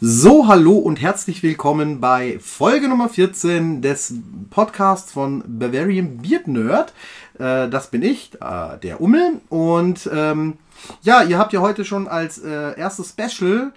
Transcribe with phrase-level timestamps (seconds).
[0.00, 4.14] So, hallo und herzlich willkommen bei Folge Nummer 14 des
[4.50, 6.92] Podcasts von Bavarian Beard Nerd.
[7.38, 9.40] Äh, das bin ich, äh, der Ummel.
[9.48, 10.54] Und ähm,
[11.02, 13.72] ja, ihr habt ja heute schon als äh, erstes Special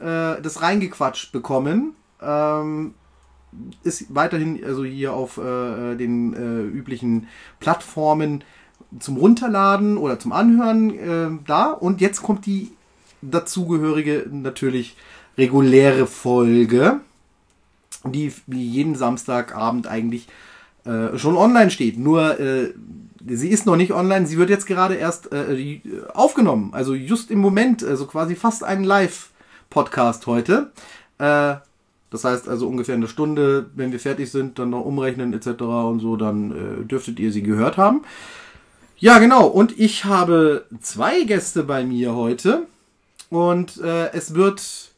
[0.00, 1.94] äh, das reingequatscht bekommen.
[2.20, 2.94] Ähm,
[3.84, 6.34] ist weiterhin also hier auf den
[6.72, 7.26] üblichen
[7.58, 8.44] Plattformen
[9.00, 11.72] zum Runterladen oder zum Anhören da.
[11.72, 12.70] Und jetzt kommt die
[13.22, 14.96] dazugehörige natürlich
[15.38, 17.00] reguläre Folge,
[18.04, 20.28] die jeden Samstagabend eigentlich
[20.84, 21.98] äh, schon online steht.
[21.98, 22.72] Nur äh,
[23.26, 25.80] sie ist noch nicht online, sie wird jetzt gerade erst äh,
[26.14, 26.70] aufgenommen.
[26.72, 30.72] Also just im Moment, also quasi fast ein Live-Podcast heute.
[31.18, 31.56] Äh,
[32.10, 35.62] das heißt also ungefähr eine Stunde, wenn wir fertig sind, dann noch umrechnen etc.
[35.62, 38.02] und so, dann äh, dürftet ihr sie gehört haben.
[38.98, 39.46] Ja, genau.
[39.46, 42.66] Und ich habe zwei Gäste bei mir heute.
[43.30, 44.89] Und äh, es wird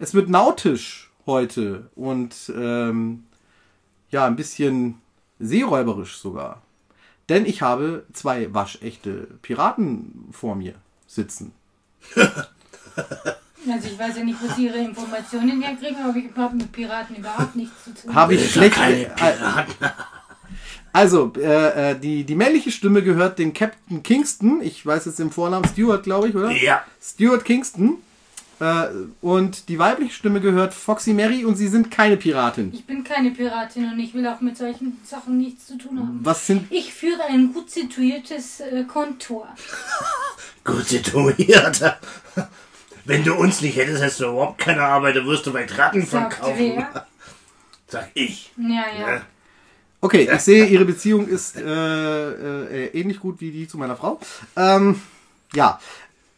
[0.00, 3.24] es wird nautisch heute und ähm,
[4.08, 5.00] ja, ein bisschen
[5.38, 6.62] seeräuberisch sogar.
[7.28, 10.74] Denn ich habe zwei waschechte Piraten vor mir
[11.06, 11.52] sitzen.
[13.70, 17.16] Also ich weiß ja nicht, wo Sie Ihre Informationen herkriegen, aber ich habe mit Piraten
[17.16, 18.14] überhaupt nichts zu tun.
[18.14, 18.74] Habe ich schlecht.
[20.94, 24.62] Also, äh, äh, die, die männliche Stimme gehört dem Captain Kingston.
[24.62, 26.50] Ich weiß jetzt den Vornamen Stuart, glaube ich, oder?
[26.50, 26.82] Ja.
[27.00, 27.98] Stuart Kingston.
[28.60, 28.88] Äh,
[29.22, 32.72] und die weibliche Stimme gehört Foxy Mary und sie sind keine Piratin.
[32.74, 36.20] Ich bin keine Piratin und ich will auch mit solchen Sachen nichts zu tun haben.
[36.22, 36.70] Was sind.
[36.70, 39.48] Ich führe ein gut situiertes äh, Kontor.
[40.64, 41.80] Gut situiert.
[43.06, 46.04] Wenn du uns nicht hättest, hättest du überhaupt keine Arbeit, dann wirst du weit Ratten
[46.04, 46.74] Sagt verkaufen.
[46.76, 47.06] wer?
[47.88, 48.52] Sag ich.
[48.58, 49.14] Ja, ja.
[49.14, 49.22] Ja.
[50.02, 54.20] Okay, ich sehe, ihre Beziehung ist äh, äh, ähnlich gut wie die zu meiner Frau.
[54.54, 55.00] Ähm,
[55.54, 55.80] ja.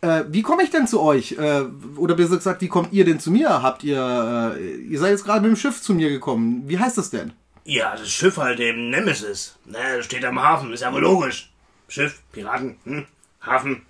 [0.02, 1.32] Äh, wie komme ich denn zu euch?
[1.32, 1.62] Äh,
[1.96, 3.62] oder besser gesagt, wie kommt ihr denn zu mir?
[3.62, 6.64] Habt ihr, äh, ihr seid jetzt gerade mit dem Schiff zu mir gekommen.
[6.66, 7.32] Wie heißt das denn?
[7.64, 9.56] Ja, das Schiff halt eben Nemesis.
[9.64, 11.52] Ne, das steht am Hafen, ist ja wohl logisch.
[11.86, 13.06] Schiff, Piraten, hm?
[13.40, 13.82] Hafen.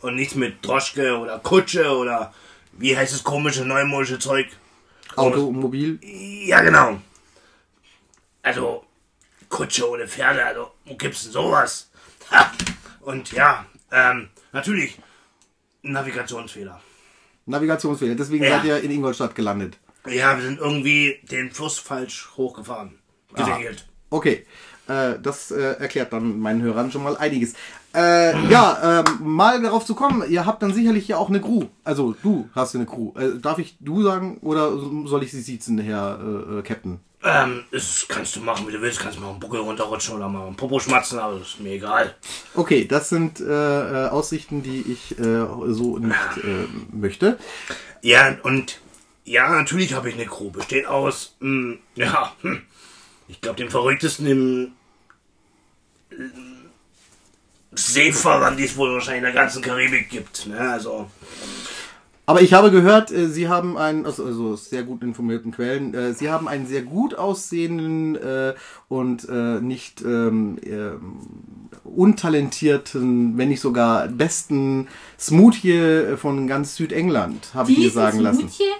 [0.00, 2.32] Und nichts mit Droschke oder Kutsche oder
[2.72, 4.46] wie heißt das komische neumodische Zeug?
[5.16, 5.98] Automobil?
[6.46, 7.00] Ja, genau.
[8.42, 8.84] Also,
[9.48, 11.90] Kutsche ohne Pferde, also, wo gibt's denn sowas?
[12.30, 12.52] Ha.
[13.00, 14.96] Und ja, ähm, natürlich,
[15.82, 16.80] Navigationsfehler.
[17.46, 18.14] Navigationsfehler.
[18.14, 18.50] Deswegen Ja.
[18.58, 19.78] seid ihr in Ingolstadt gelandet.
[20.06, 22.98] Ja, wir sind irgendwie den Fluss falsch hochgefahren.
[23.34, 23.86] Gesegelt.
[24.10, 24.46] Okay.
[24.86, 27.52] Äh, das äh, erklärt dann meinen Hörern schon mal einiges.
[27.94, 31.64] Äh, ja, ähm, mal darauf zu kommen, ihr habt dann sicherlich ja auch eine Crew.
[31.84, 33.12] Also du hast eine Crew.
[33.18, 34.72] Äh, darf ich du sagen oder
[35.06, 37.00] soll ich sie siezen, Herr äh, äh, Captain?
[37.24, 39.00] Ähm, das kannst du machen, wie du willst.
[39.00, 42.14] Kannst mal einen Buckel runterrutschen oder mal einen Popo schmatzen, aber das ist mir egal.
[42.54, 43.44] Okay, das sind äh,
[44.06, 46.14] äh, Aussichten, die ich äh, so nicht
[46.44, 47.38] äh, möchte.
[48.02, 48.80] Ja, und
[49.24, 50.50] ja, natürlich habe ich eine Crew.
[50.50, 52.62] Besteht aus, hm, ja, hm,
[53.26, 54.72] ich glaube, den verrücktesten im
[57.72, 60.46] Seefahrern, die es wohl wahrscheinlich in der ganzen Karibik gibt.
[60.46, 60.58] Ne?
[60.58, 61.10] Also,
[62.28, 65.94] Aber ich habe gehört, äh, Sie haben einen, also, also aus sehr gut informierten Quellen,
[65.94, 68.52] äh, Sie haben einen sehr gut aussehenden äh,
[68.88, 71.20] und äh, nicht ähm, ähm,
[71.84, 74.88] untalentierten, wenn nicht sogar besten
[75.18, 78.50] Smoothie von ganz Südengland, habe ich mir sagen lassen.
[78.50, 78.74] Smoothie?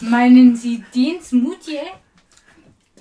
[0.10, 1.78] Meinen Sie den Smoothie?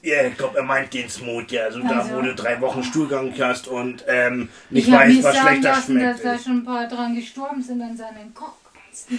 [0.03, 1.57] ja, ich glaube, er meint den Smoothie.
[1.57, 2.15] Also, da, Also.
[2.17, 5.47] wo du drei Wochen Stuhlgang hast und ähm, nicht Ich habe weißt, mir was sagen
[5.47, 6.25] schlechter lassen, dass schmeckt.
[6.25, 8.31] da schon ein paar dran gestorben sind an seinen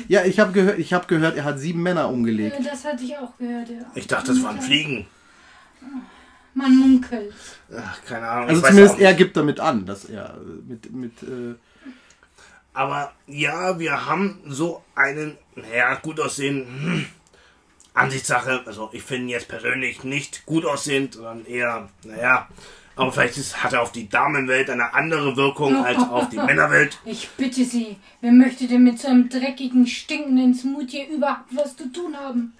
[0.08, 2.56] Ja, ich habe gehört, ich habe gehört, er hat sieben Männer umgelegt.
[2.64, 3.84] Das hatte ich auch gehört, ja.
[3.94, 5.06] Ich dachte, das waren Fliegen.
[6.54, 7.34] Man munkelt.
[7.76, 8.48] Ach, keine Ahnung.
[8.48, 11.54] Also ich weiß zumindest auch er gibt damit an, dass er mit mit äh,
[12.72, 17.06] Aber ja, wir haben so einen, naja, gut aussehenden, hm,
[17.92, 18.62] Ansichtssache.
[18.66, 22.48] Also ich finde ihn jetzt persönlich nicht gut aussehend, sondern eher, naja,
[22.96, 26.98] aber vielleicht ist, hat er auf die Damenwelt eine andere Wirkung als auf die Männerwelt.
[27.04, 31.92] Ich bitte Sie, wer möchte denn mit so einem dreckigen, stinkenden Smoothie überhaupt was zu
[31.92, 32.52] tun haben?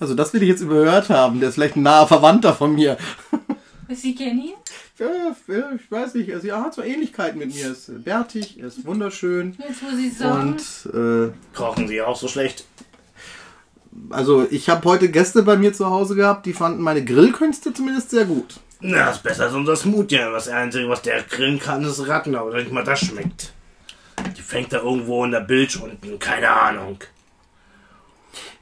[0.00, 1.38] also das will ich jetzt überhört haben.
[1.40, 2.96] Der ist vielleicht ein naher Verwandter von mir.
[3.90, 4.54] Sie kennen ihn?
[4.98, 5.36] Ja,
[5.74, 6.32] ich weiß nicht.
[6.32, 7.66] Also er hat so Ähnlichkeiten mit mir.
[7.66, 9.56] Er ist äh, bärtig, er ist wunderschön.
[9.58, 10.52] Jetzt, wo Sie sagen.
[10.52, 12.64] Und äh, Kochen sie auch so schlecht?
[14.10, 18.10] also ich habe heute Gäste bei mir zu Hause gehabt, die fanden meine Grillkünste zumindest
[18.10, 18.60] sehr gut.
[18.82, 20.16] Na, das ist besser als unser Smoothie.
[20.16, 23.52] Das Einzige, was der grillen kann, ist Ratten, aber nicht mal das schmeckt.
[24.36, 26.98] Die fängt da irgendwo in der Bilge unten, keine Ahnung.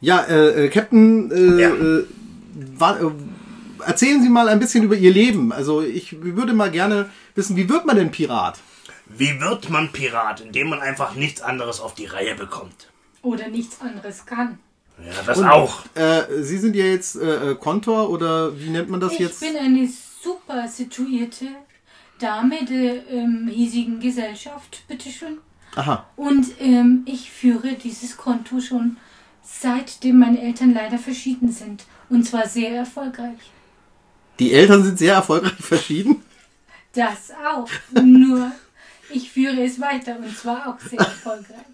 [0.00, 1.68] Ja, äh, äh, Captain, äh, Ja.
[1.70, 2.04] äh,
[2.78, 5.52] wa- äh, erzählen Sie mal ein bisschen über Ihr Leben.
[5.52, 8.58] Also ich würde mal gerne wissen, wie wird man denn Pirat?
[9.06, 12.88] Wie wird man Pirat, indem man einfach nichts anderes auf die Reihe bekommt?
[13.20, 14.58] oder nichts anderes kann.
[15.04, 15.80] Ja, das Und, auch.
[15.96, 19.40] Äh, Sie sind ja jetzt äh, Kontor oder wie nennt man das Ich jetzt?
[19.40, 19.88] bin eine
[20.22, 21.46] super situierte
[22.18, 25.38] Dame der ähm, hiesigen Gesellschaft, bitteschön.
[25.76, 26.06] Aha.
[26.16, 28.96] Und ähm, ich führe dieses Konto schon
[29.42, 31.84] seitdem meine Eltern leider verschieden sind.
[32.08, 33.38] Und zwar sehr erfolgreich.
[34.38, 36.22] Die Eltern sind sehr erfolgreich verschieden.
[36.92, 37.68] Das auch.
[38.02, 38.50] Nur
[39.10, 41.64] ich führe es weiter und zwar auch sehr erfolgreich.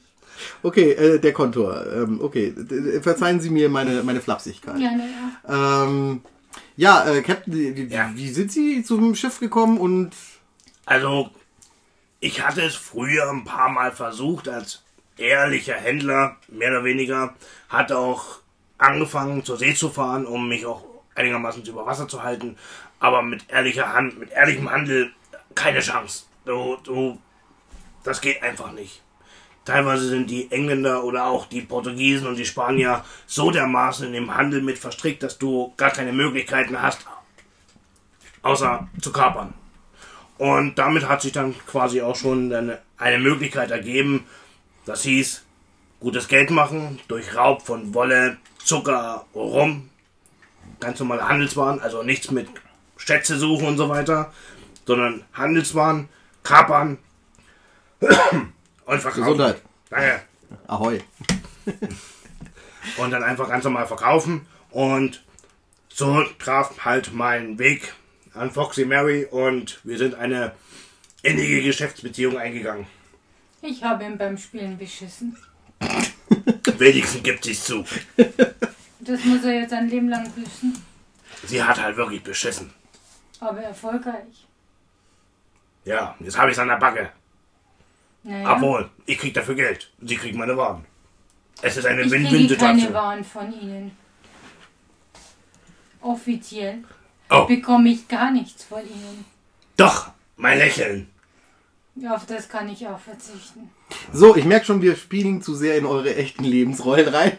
[0.63, 1.87] Okay, äh, der Kontor.
[1.95, 2.53] Ähm, okay,
[3.01, 4.79] verzeihen Sie mir meine, meine Flapsigkeit.
[4.79, 5.85] Ja, naja.
[5.87, 6.23] Ähm,
[6.77, 8.11] ja, äh, Captain, wie, Ja.
[8.15, 10.13] wie sind Sie zum Schiff gekommen und
[10.87, 11.31] Also,
[12.21, 14.83] ich hatte es früher ein paar Mal versucht als
[15.17, 17.35] ehrlicher Händler, mehr oder weniger.
[17.69, 18.41] Hatte auch
[18.79, 20.85] angefangen zur See zu fahren, um mich auch
[21.15, 22.57] einigermaßen über Wasser zu halten.
[22.99, 25.13] Aber mit ehrlicher Hand, mit ehrlichem Handel
[25.55, 26.25] keine Chance.
[26.45, 27.19] Du, du,
[28.03, 29.04] das geht einfach nicht.
[29.65, 34.35] Teilweise sind die Engländer oder auch die Portugiesen und die Spanier so dermaßen in dem
[34.35, 37.07] Handel mit verstrickt, dass du gar keine Möglichkeiten hast,
[38.43, 39.55] außer zu kapern.
[40.37, 44.27] Und damit hat sich dann quasi auch schon eine, Möglichkeit ergeben.
[44.85, 45.45] Das hieß,
[46.01, 49.89] gutes Geld machen durch Raub von Wolle, Zucker, Rum,
[50.81, 52.49] ganz normale Handelswaren, also nichts mit
[52.99, 54.33] Schätze suchen und so weiter,
[54.87, 56.09] sondern Handelswaren,
[56.43, 56.99] kapern
[58.87, 59.23] und verkaufen.
[59.25, 59.63] Gesundheit?
[59.91, 60.23] Danke.
[60.67, 61.01] Ahoi.
[62.99, 64.47] Und dann einfach ganz normal verkaufen.
[64.71, 65.25] Und
[65.89, 67.95] so traf halt mein Weg
[68.35, 70.53] an Foxy Mary und wir sind eine
[71.23, 72.87] innige Geschäftsbeziehung eingegangen.
[73.63, 75.37] Ich habe ihn beim Spielen beschissen.
[76.79, 77.85] Wenigstens gibt sie es zu.
[79.01, 80.83] Das muss er jetzt ein Leben lang büßen.
[81.45, 82.73] Sie hat halt wirklich beschissen.
[83.41, 84.47] Aber erfolgreich.
[85.85, 87.11] Ja, jetzt habe ich es an der Backe.
[88.25, 89.91] Naja, Obwohl, ich krieg dafür Geld.
[90.03, 90.85] Sie kriegt meine Waren.
[91.63, 92.95] Es ist eine ich kriege keine Win-Win-Situation.
[92.95, 93.91] Waren von Ihnen.
[96.01, 96.85] Offiziell
[97.31, 99.25] Oh, bekomme ich gar nichts von Ihnen.
[99.77, 101.09] doch, mein Lächeln.
[102.09, 103.71] Auf das kann ich auch verzichten.
[104.13, 107.39] So, ich merke schon, wir spielen zu sehr in eure echten Lebensrollen rein.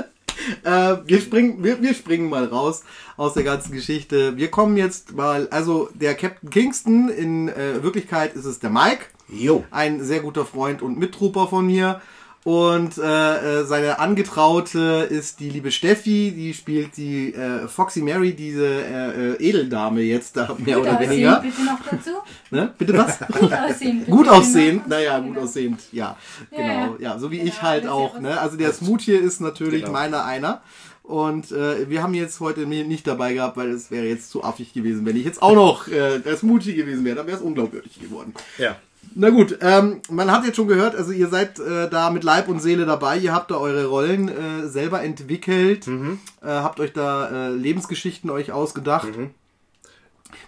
[0.64, 2.82] äh, wir, springen, wir, wir springen mal raus
[3.16, 4.36] aus der ganzen Geschichte.
[4.36, 9.06] Wir kommen jetzt mal, also der Captain Kingston, in äh, Wirklichkeit ist es der Mike,
[9.32, 9.64] Jo.
[9.70, 12.00] ein sehr guter Freund und Mittrooper von mir.
[12.44, 18.34] Und äh, äh, seine Angetraute ist die liebe Steffi, die spielt die äh, Foxy Mary,
[18.34, 21.40] diese äh, äh, Edeldame jetzt da mehr Gut oder aussehen weniger.
[21.40, 22.10] bitte noch dazu.
[22.50, 22.74] Ne?
[22.76, 23.18] Bitte was?
[23.38, 24.10] Gut aussehen bitte.
[24.10, 24.96] Gut aussehend, Genau.
[24.96, 25.40] naja, gut Genau.
[25.46, 26.16] aussehend, ja.
[26.50, 27.16] Ja, Genau, ja.
[27.18, 28.40] so wie Genau, ich halt auch, ne?
[28.40, 29.92] Also der Smooth hier ist natürlich Genau.
[29.92, 30.62] meiner einer.
[31.04, 34.72] Und äh, wir haben jetzt heute nicht dabei gehabt, weil es wäre jetzt zu affig
[34.72, 37.14] gewesen, wenn ich jetzt auch noch äh, der Smoothie gewesen wäre.
[37.16, 38.34] Dann wäre es unglaubwürdig geworden.
[38.58, 38.76] Ja.
[39.14, 42.48] Na gut, ähm, man hat jetzt schon gehört, also ihr seid äh, da mit Leib
[42.48, 46.18] und Seele dabei, ihr habt da eure Rollen äh, selber entwickelt, Mhm.
[46.40, 49.08] äh, habt euch da äh, Lebensgeschichten euch ausgedacht.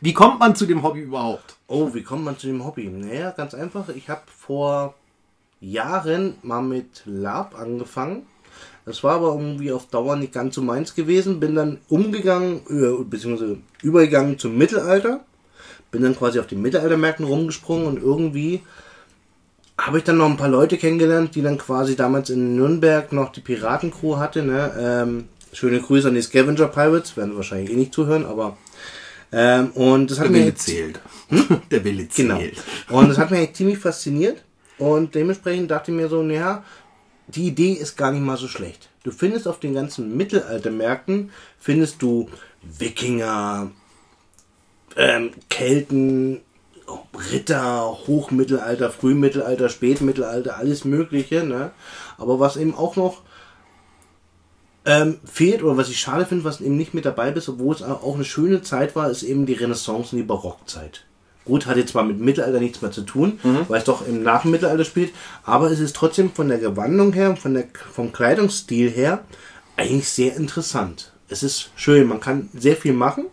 [0.00, 1.56] Wie kommt man zu dem Hobby überhaupt?
[1.66, 2.88] Oh, wie kommt man zu dem Hobby?
[2.88, 3.90] Naja, ganz einfach.
[3.90, 4.94] Ich habe vor
[5.60, 8.26] Jahren mal mit Lab angefangen.
[8.86, 11.40] Das war aber irgendwie auf Dauer nicht ganz so meins gewesen.
[11.40, 15.20] Bin dann umgegangen, äh, beziehungsweise übergegangen zum Mittelalter.
[15.94, 18.62] Bin dann quasi auf den Mittelaltermärkten rumgesprungen und irgendwie
[19.78, 23.30] habe ich dann noch ein paar Leute kennengelernt, die dann quasi damals in Nürnberg noch
[23.30, 24.42] die Piratencrew hatte.
[24.42, 24.72] Ne?
[24.76, 28.56] Ähm, schöne Grüße an die Scavenger Pirates, werden wahrscheinlich eh nicht zuhören, aber
[29.30, 30.98] ähm, und das hat mir jetzt- zählt.
[31.70, 32.40] Der Wille Genau.
[32.90, 34.42] Und das hat mich eigentlich ziemlich fasziniert.
[34.78, 36.64] Und dementsprechend dachte ich mir so, naja,
[37.28, 38.88] die Idee ist gar nicht mal so schlecht.
[39.04, 41.30] Du findest auf den ganzen Mittelaltermärkten,
[41.60, 42.28] findest du
[42.78, 43.70] Wikinger,
[44.96, 46.40] ähm, Kelten,
[47.32, 51.44] Ritter, Hochmittelalter, Frühmittelalter, Spätmittelalter, alles Mögliche.
[51.44, 51.70] Ne?
[52.18, 53.22] Aber was eben auch noch
[54.84, 57.82] ähm, fehlt oder was ich schade finde, was eben nicht mit dabei ist, obwohl es
[57.82, 61.04] auch eine schöne Zeit war, ist eben die Renaissance und die Barockzeit.
[61.44, 64.84] Gut, hat jetzt zwar mit Mittelalter nichts mehr zu tun, weil es doch im Nachmittelalter
[64.84, 65.12] spielt,
[65.44, 69.24] aber es ist trotzdem von der Gewandung her, von der, vom Kleidungsstil her
[69.76, 71.12] eigentlich sehr interessant.
[71.28, 73.26] Es ist schön, man kann sehr viel machen,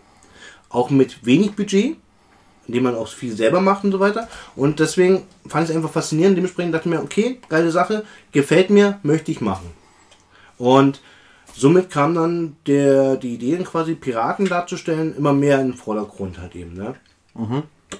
[0.72, 1.98] auch mit wenig Budget,
[2.68, 4.28] indem man auch viel selber macht und so weiter.
[4.56, 6.38] Und deswegen fand ich es einfach faszinierend.
[6.38, 9.72] Dementsprechend dachte ich mir, okay, geile Sache, gefällt mir, möchte ich machen.
[10.58, 11.02] Und
[11.56, 16.56] somit kam dann der, die Idee, quasi Piraten darzustellen, immer mehr in den Vordergrund halt
[16.56, 16.74] eben.
[16.74, 16.96] Ne?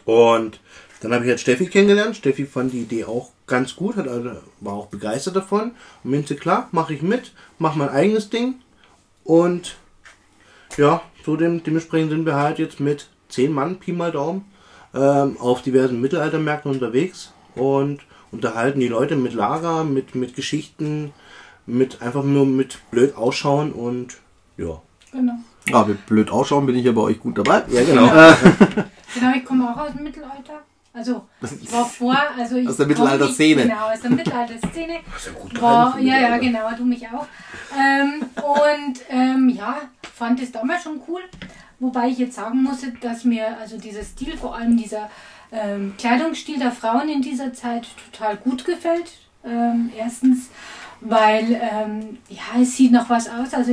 [0.06, 0.60] Und
[1.02, 2.16] dann habe ich halt Steffi kennengelernt.
[2.16, 5.72] Steffi fand die Idee auch ganz gut, hat, also, war auch begeistert davon.
[6.04, 8.56] Und meinte, klar, mache ich mit, mache mein eigenes Ding.
[9.24, 9.76] Und
[10.78, 14.46] ja, so dem, dementsprechend sind wir halt jetzt mit 10 Mann, Pi mal Daumen,
[14.94, 18.02] ähm, auf diversen Mittelaltermärkten unterwegs und
[18.32, 21.14] unterhalten die Leute mit Lager, mit, mit Geschichten,
[21.66, 24.18] mit einfach nur mit blöd ausschauen und
[24.58, 24.82] ja.
[25.12, 25.34] Genau.
[25.68, 27.64] Ja, mit blöd ausschauen bin ich ja bei euch gut dabei.
[27.70, 28.10] Ja, genau.
[29.14, 30.62] Genau, ich komme auch aus dem Mittelalter.
[30.94, 31.26] Also,
[31.62, 33.64] ich war vor, also ich Aus der Mittelalterszene.
[33.64, 35.00] Genau, aus der Mittelalterszene.
[35.62, 37.28] Ja ja, genau, du mich auch.
[37.78, 39.78] Ähm, und ähm, ja,
[40.14, 41.22] fand es damals schon cool.
[41.80, 45.10] Wobei ich jetzt sagen musste, dass mir also dieser Stil, vor allem dieser
[45.52, 49.14] ähm, Kleidungsstil der Frauen in dieser Zeit total gut gefällt.
[49.44, 50.50] Ähm, erstens,
[51.00, 53.54] weil ähm, ja, es sieht noch was aus.
[53.54, 53.72] Also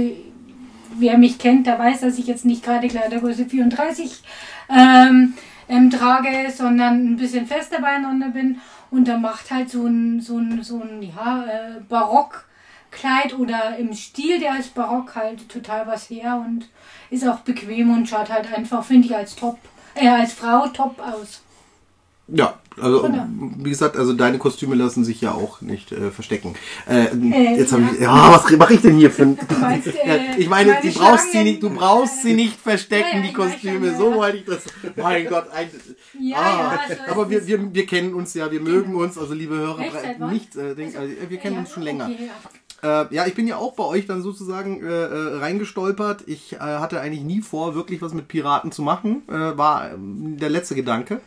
[0.97, 4.23] wer mich kennt, der weiß, dass ich jetzt nicht gerade Kleidergröße 34
[4.71, 5.35] ähm,
[5.69, 8.61] ähm, trage, sondern ein bisschen fester beieinander bin.
[8.91, 13.93] Und da macht halt so ein, so ein, so ein ja, äh, Barockkleid oder im
[13.93, 16.69] Stil der ist Barock halt total was her und
[17.11, 19.59] ist auch bequem und schaut halt einfach, finde ich, als top,
[19.95, 21.43] äh, als Frau top aus.
[22.29, 23.27] Ja, also Genau.
[23.59, 26.55] wie gesagt, also deine Kostüme lassen sich ja auch nicht äh, verstecken.
[26.89, 27.89] Äh, Äh, jetzt habe ja.
[27.93, 29.39] ich, ja, was mache ich denn hier für ein...
[29.61, 33.23] Meinst, äh, ich meine, meine du brauchst sie nicht, du brauchst sie nicht verstecken, Ja,
[33.23, 33.97] die Kostüme.
[33.97, 34.65] so wollte ich das.
[34.97, 35.69] Mein Gott, ein,
[36.19, 39.17] Ja, ah, ja, so ist aber wir, wir, wir kennen uns ja, wir mögen uns,
[39.19, 39.79] also liebe Hörer,
[40.19, 40.33] wann?
[40.33, 42.07] nicht, äh, also, wir kennen uns schon länger.
[42.07, 42.31] okay.
[42.83, 46.25] Äh, ja, ich bin ja auch bei euch dann sozusagen äh, äh, reingestolpert.
[46.27, 49.23] Ich äh, hatte eigentlich nie vor, wirklich was mit Piraten zu machen.
[49.29, 51.21] Äh, war ähm, der letzte Gedanke.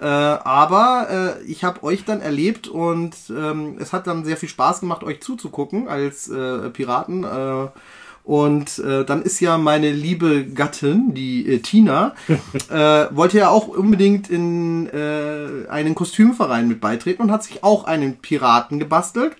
[0.00, 4.80] Äh, aber ich habe euch dann erlebt und ähm, es hat dann sehr viel Spaß
[4.80, 6.30] gemacht, euch zuzugucken als
[6.72, 7.26] Piraten.
[8.22, 12.14] Und äh, dann ist ja meine liebe Gattin, die äh, Tina,
[12.70, 17.84] äh, wollte ja auch unbedingt in äh, einen Kostümverein mit beitreten und hat sich auch
[17.84, 19.36] einen Piraten gebastelt.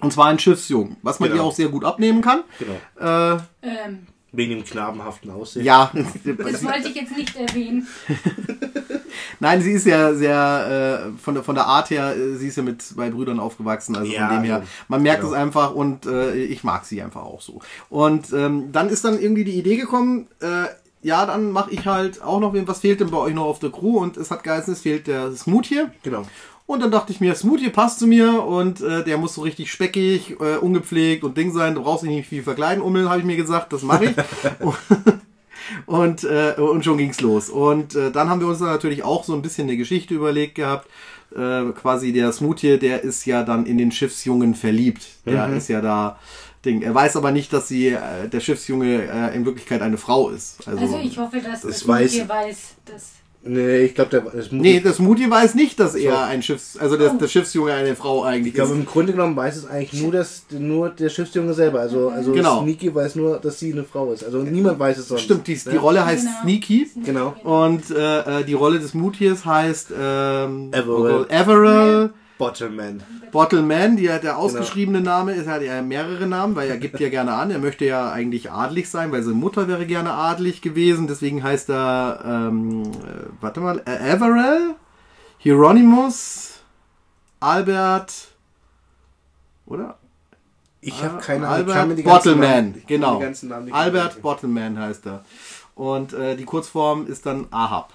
[0.00, 1.42] Und zwar einen Schiffsjungen, was man Genau.
[1.42, 2.42] ihr auch sehr gut abnehmen kann.
[2.58, 3.34] Genau.
[3.34, 5.64] Äh, Ähm, Wegen dem knabenhaften Aussehen.
[5.64, 5.90] ja,
[6.24, 7.86] das wollte ich jetzt nicht erwähnen.
[9.40, 12.56] nein, sie ist ja sehr äh, von der von der Art her, äh, sie ist
[12.56, 15.32] ja mit zwei Brüdern aufgewachsen, also Ja, von dem her, man merkt genau.
[15.32, 17.60] es einfach und äh, ich mag sie einfach auch so.
[17.88, 20.66] Und ähm, dann ist dann irgendwie die Idee gekommen, äh,
[21.02, 23.70] ja, dann mache ich halt auch noch, was fehlt denn bei euch noch auf der
[23.70, 23.98] Crew?
[23.98, 25.92] Und es hat geheißen, es fehlt der Smooth hier.
[26.02, 26.24] Genau.
[26.68, 29.72] Und dann dachte ich mir, Smoothie passt zu mir und äh, der muss so richtig
[29.72, 31.74] speckig, äh, ungepflegt und Ding sein.
[31.74, 34.14] Du brauchst dich nicht viel verkleiden, Ummel, habe ich mir gesagt, das mache ich.
[35.86, 37.48] und, äh, und schon ging's los.
[37.48, 40.56] Und äh, dann haben wir uns dann natürlich auch so ein bisschen eine Geschichte überlegt
[40.56, 40.88] gehabt.
[41.34, 45.06] Äh, quasi der Smoothie, der ist ja dann in den Schiffsjungen verliebt.
[45.24, 46.18] Der ist ja da
[46.66, 46.82] Ding.
[46.82, 50.66] Er weiß aber nicht, dass sie äh, der Schiffsjunge äh, in Wirklichkeit eine Frau ist.
[50.68, 53.12] Also, Also ich hoffe, dass das das weiß- weiß, weiß dass
[53.50, 56.18] Nee, ich glaube, der das muss Nee, das Mutti weiß nicht, dass er So.
[56.18, 57.18] ein Schiffs, also der, Oh.
[57.18, 58.78] der Schiffsjunge eine Frau eigentlich Ich glaube, ist.
[58.78, 61.80] im Grunde genommen weiß es eigentlich nur, dass, nur der Schiffsjunge selber.
[61.80, 62.62] Also, also Genau.
[62.62, 64.22] Sneaky weiß nur, dass sie eine Frau ist.
[64.24, 65.22] Also niemand weiß es sonst.
[65.22, 65.78] Stimmt, die, die ne?
[65.78, 66.40] Rolle heißt Genau.
[66.42, 66.90] Sneaky.
[67.04, 67.34] Genau.
[67.42, 71.18] Und äh, äh, die Rolle des Mutiers heißt ähm, Averell.
[71.18, 73.02] Gott, Averell Bottleman.
[73.32, 73.96] Bottleman.
[73.96, 77.32] Die, der ausgeschriebene Name ist, er hat ja mehrere Namen, weil er gibt ja gerne
[77.34, 77.50] an.
[77.50, 81.06] Er möchte ja eigentlich adlig sein, weil seine Mutter wäre gerne adlig gewesen.
[81.08, 84.74] Deswegen heißt er, ähm, äh, warte mal, äh, Averell,
[85.38, 86.60] Hieronymus,
[87.40, 88.28] Albert,
[89.66, 89.98] oder?
[90.80, 91.70] Ich habe keine Ahnung.
[91.72, 93.16] Albert Bottleman, Namen- ich kann genau.
[93.18, 94.22] die ganzen Namen nicht Albert.
[94.22, 95.24] Bottleman heißt er.
[95.74, 97.92] Und äh, die Kurzform ist dann Ahab.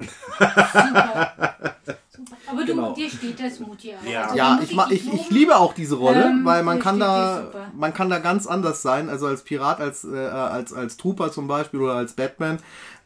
[2.50, 2.92] Aber du, Genau.
[2.94, 3.94] dir steht das Mut hier.
[4.10, 4.22] Ja.
[4.24, 7.50] Also, Ja, ich, ma- ich, ich liebe auch diese Rolle, Ähm, weil man kann da
[7.76, 11.48] man kann da ganz anders sein, also als Pirat, als äh, als als Trooper zum
[11.48, 12.58] Beispiel oder als Batman.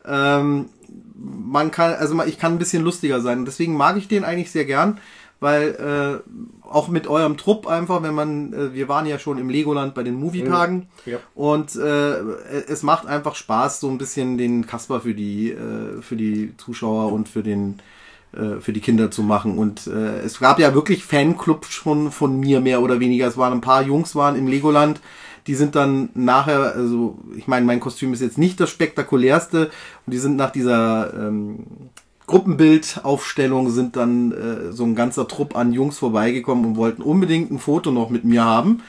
[0.06, 0.68] Ähm,
[1.16, 3.40] man kann, also ich kann ein bisschen lustiger sein.
[3.40, 4.98] Und deswegen mag ich den eigentlich sehr gern,
[5.40, 9.50] weil äh, auch mit eurem Trupp einfach, wenn man, äh, wir waren ja schon im
[9.50, 11.18] Legoland bei den Movietagen Ja.
[11.34, 12.18] und äh,
[12.68, 17.12] es macht einfach Spaß, so ein bisschen den Kasper für die äh, für die Zuschauer
[17.12, 17.78] und für den
[18.32, 19.58] äh, für die Kinder zu machen.
[19.58, 23.26] Und äh, es gab ja wirklich Fanclubs schon von mir mehr oder weniger.
[23.26, 25.00] Es waren ein paar Jungs waren im Legoland,
[25.46, 29.70] die sind dann nachher, also ich meine, mein Kostüm ist jetzt nicht das spektakulärste
[30.04, 31.64] und die sind nach dieser ähm,
[32.26, 37.58] Gruppenbildaufstellung sind dann äh, so ein ganzer Trupp an Jungs vorbeigekommen und wollten unbedingt ein
[37.58, 38.82] Foto noch mit mir haben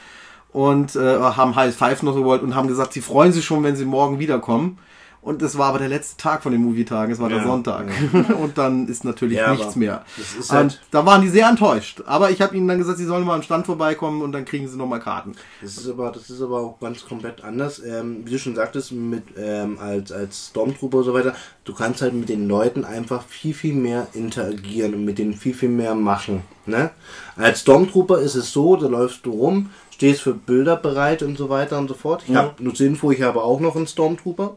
[0.52, 3.76] und äh, haben High Five noch gewollt und haben gesagt, sie freuen sich schon, wenn
[3.76, 4.78] sie morgen wiederkommen.
[5.22, 7.88] Und das war aber der letzte Tag von den Movietagen, es war der Ja, Sonntag.
[8.40, 10.02] und dann ist natürlich Ja, nichts mehr.
[10.38, 12.02] und halt- da waren die sehr enttäuscht.
[12.06, 14.66] Aber ich habe ihnen dann gesagt, sie sollen mal am Stand vorbeikommen und dann kriegen
[14.66, 15.32] sie nochmal Karten.
[15.60, 17.82] Das ist aber, das ist aber auch ganz komplett anders.
[17.84, 21.34] Ähm, wie du schon sagtest, mit ähm, als als Stormtrooper und so weiter,
[21.64, 25.52] du kannst halt mit den Leuten einfach viel viel mehr interagieren und mit denen viel
[25.52, 26.42] viel mehr machen.
[26.64, 26.90] Ne?
[27.36, 31.50] Als Stormtrooper ist es so, da läufst du rum, stehst für Bilder bereit und so
[31.50, 32.22] weiter und so fort.
[32.26, 32.44] Ich Ja.
[32.44, 34.54] habe nur zur Info, ich habe auch noch einen Stormtrooper.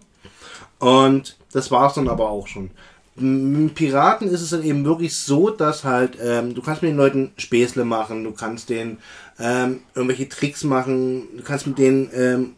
[0.84, 2.70] Und das war's dann aber auch schon.
[3.16, 6.98] Mit Piraten ist es dann eben wirklich so, dass halt, ähm, du kannst mit den
[6.98, 8.98] Leuten Späßle machen, du kannst denen
[9.40, 12.56] ähm, irgendwelche Tricks machen, du kannst mit denen ähm,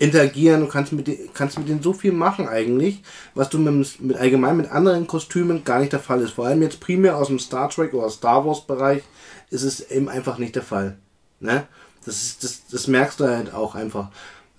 [0.00, 3.02] interagieren, du kannst mit, denen, kannst mit denen so viel machen eigentlich,
[3.34, 6.32] was du mit, mit allgemein mit anderen Kostümen gar nicht der Fall ist.
[6.32, 9.04] Vor allem jetzt primär aus dem Star Trek oder Star Wars Bereich
[9.50, 10.96] ist es eben einfach nicht der Fall.
[11.38, 11.64] Ne?
[12.04, 14.08] Das, ist, das, das merkst du halt auch einfach.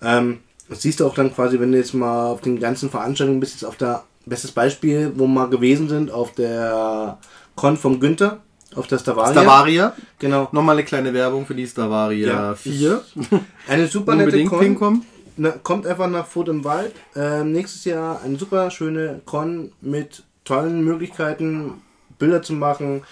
[0.00, 0.38] Ähm,
[0.68, 3.54] das siehst du auch dann quasi, wenn du jetzt mal auf den ganzen Veranstaltungen bist,
[3.54, 7.18] jetzt auf der, bestes Beispiel, wo wir mal gewesen sind, auf der
[7.56, 8.38] Con vom Günther,
[8.74, 9.32] auf der Stavaria.
[9.32, 9.96] Stavaria.
[10.18, 10.48] Genau.
[10.52, 13.02] Nochmal eine kleine Werbung für die Stavaria Ja, 4.
[13.66, 14.60] Eine super nette Con.
[14.60, 15.04] hinkommen.
[15.36, 16.92] Na, kommt einfach nach Furt im Wald.
[17.14, 21.74] Ähm, nächstes Jahr eine super schöne Con mit tollen Möglichkeiten,
[22.18, 23.04] Bilder zu machen,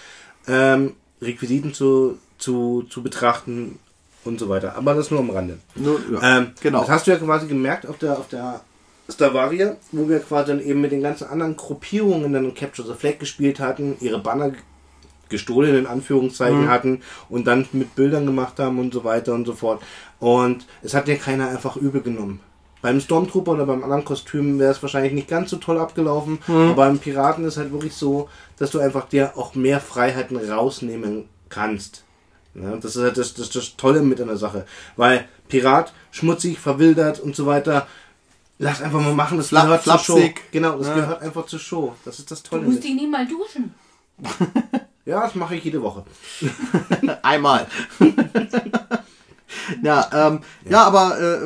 [0.49, 3.79] ähm, Requisiten zu, zu, zu betrachten
[4.27, 4.75] und so weiter.
[4.77, 5.59] Aber das nur am Rande.
[5.75, 6.39] Nur, ja.
[6.39, 6.81] Ähm, genau.
[6.81, 8.61] Das hast du ja quasi gemerkt auf der, auf der
[9.09, 13.19] Stavaria, wo wir quasi dann eben mit den ganzen anderen Gruppierungen dann Capture the Flag
[13.19, 14.53] gespielt hatten, ihre Banner
[15.29, 16.69] gestohlen in Anführungszeichen Mhm.
[16.69, 19.83] hatten und dann mit Bildern gemacht haben und so weiter und so fort.
[20.21, 22.41] Und es hat dir keiner einfach übel genommen.
[22.83, 26.55] Beim Stormtrooper oder beim anderen Kostüm wäre es wahrscheinlich nicht ganz so toll abgelaufen, Mhm.
[26.71, 28.29] aber beim Piraten ist halt wirklich so,
[28.59, 32.05] dass du einfach dir auch mehr Freiheiten rausnehmen kannst.
[32.61, 34.65] Ja, das ist halt das, das, das Tolle mit einer Sache.
[34.97, 37.87] Weil Pirat, schmutzig, verwildert und so weiter,
[38.59, 40.17] lass einfach mal machen, das Fla- gehört zur Show.
[40.17, 40.53] flapsig.
[40.53, 40.95] Genau, das Ja.
[40.95, 41.95] gehört einfach zur Show.
[42.05, 42.63] Das ist das Du Tolle.
[42.63, 42.85] musst Mit.
[42.85, 43.75] dich nie mal duschen.
[45.09, 46.03] Ja, das mache ich jede Woche.
[47.23, 47.69] Einmal.
[49.83, 50.83] ja, ähm, ja.
[50.85, 51.39] aber äh,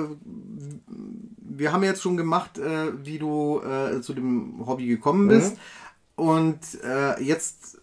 [1.38, 5.56] wir haben jetzt schon gemacht, äh, wie du äh, zu dem Hobby gekommen bist.
[6.16, 7.79] Und äh, jetzt,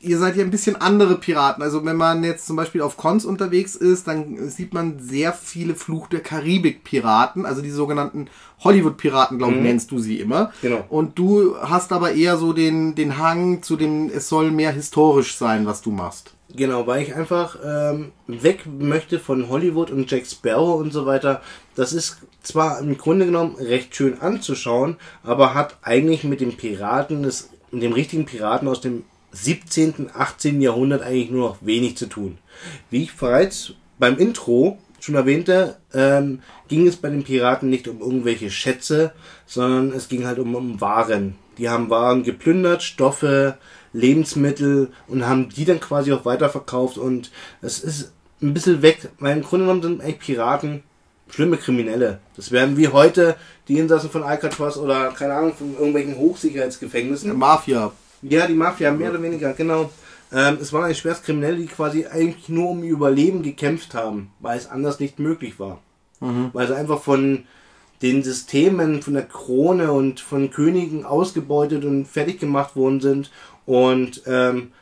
[0.00, 1.62] ihr seid ja ein bisschen andere Piraten.
[1.62, 5.74] Also wenn man jetzt zum Beispiel auf Cons unterwegs ist, dann sieht man sehr viele
[5.74, 8.28] Fluch der Karibik-Piraten, also die sogenannten
[8.60, 10.52] Hollywood-Piraten, glaube ich, nennst du sie immer.
[10.62, 10.84] Genau.
[10.88, 15.36] Und du hast aber eher so den, den Hang zu dem, es soll mehr historisch
[15.36, 16.34] sein, was du machst.
[16.54, 21.42] Genau, weil ich einfach ähm, weg möchte von Hollywood und Jack Sparrow und so weiter.
[21.74, 27.22] Das ist zwar im Grunde genommen recht schön anzuschauen, aber hat eigentlich mit dem Piraten,
[27.22, 30.60] des, mit dem richtigen Piraten aus dem 17., 18.
[30.60, 32.38] Jahrhundert eigentlich nur noch wenig zu tun.
[32.90, 38.00] Wie ich bereits beim Intro schon erwähnte, ähm, ging es bei den Piraten nicht um
[38.00, 39.12] irgendwelche Schätze,
[39.46, 41.36] sondern es ging halt um, um Waren.
[41.56, 43.58] Die haben Waren geplündert, Stoffe,
[43.92, 47.30] Lebensmittel und haben die dann quasi auch weiterverkauft und
[47.62, 48.12] es ist
[48.42, 50.82] ein bisschen weg, weil im Grunde genommen sind eigentlich Piraten
[51.30, 52.20] schlimme Kriminelle.
[52.36, 53.36] Das wären wie heute
[53.68, 57.36] die Insassen von Alcatraz oder keine Ahnung von irgendwelchen Hochsicherheitsgefängnissen.
[57.36, 57.92] Mafia.
[58.22, 59.90] Ja, die Mafia, mehr oder weniger, genau.
[60.32, 64.58] Ähm, es waren eigentlich Schwerstkriminelle, die quasi eigentlich nur um ihr Überleben gekämpft haben, weil
[64.58, 65.80] es anders nicht möglich war.
[66.52, 67.44] Weil sie einfach von
[68.02, 73.30] den Systemen, von der Krone und von Königen ausgebeutet und fertig gemacht worden sind
[73.66, 74.72] und ähm,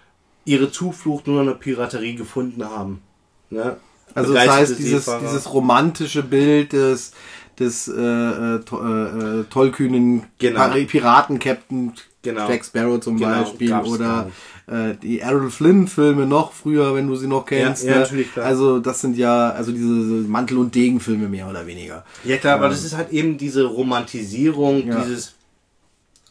[0.44, 3.02] ihre Zuflucht nur in der Piraterie gefunden haben.
[3.50, 3.76] Ne?
[4.14, 5.20] Also das heißt, dieses, Seefahrer.
[5.20, 7.12] dieses romantische Bild des,
[7.58, 10.68] des äh, äh, to, äh, äh, tollkühnen Genau.
[10.70, 11.92] Piraten-Captain
[12.26, 12.48] Genau.
[12.48, 14.30] Jack Sparrow zum Genau, Beispiel oder
[14.66, 17.84] äh, die Errol Flynn-Filme noch früher, wenn du sie noch kennst.
[17.84, 18.02] Ja, ja, ne?
[18.02, 18.46] natürlich, klar.
[18.46, 22.04] Also das sind ja also diese Mantel- und Degen-Filme mehr oder weniger.
[22.24, 25.00] Ja klar, aber das ist halt eben diese Romantisierung, Ja.
[25.04, 25.34] dieses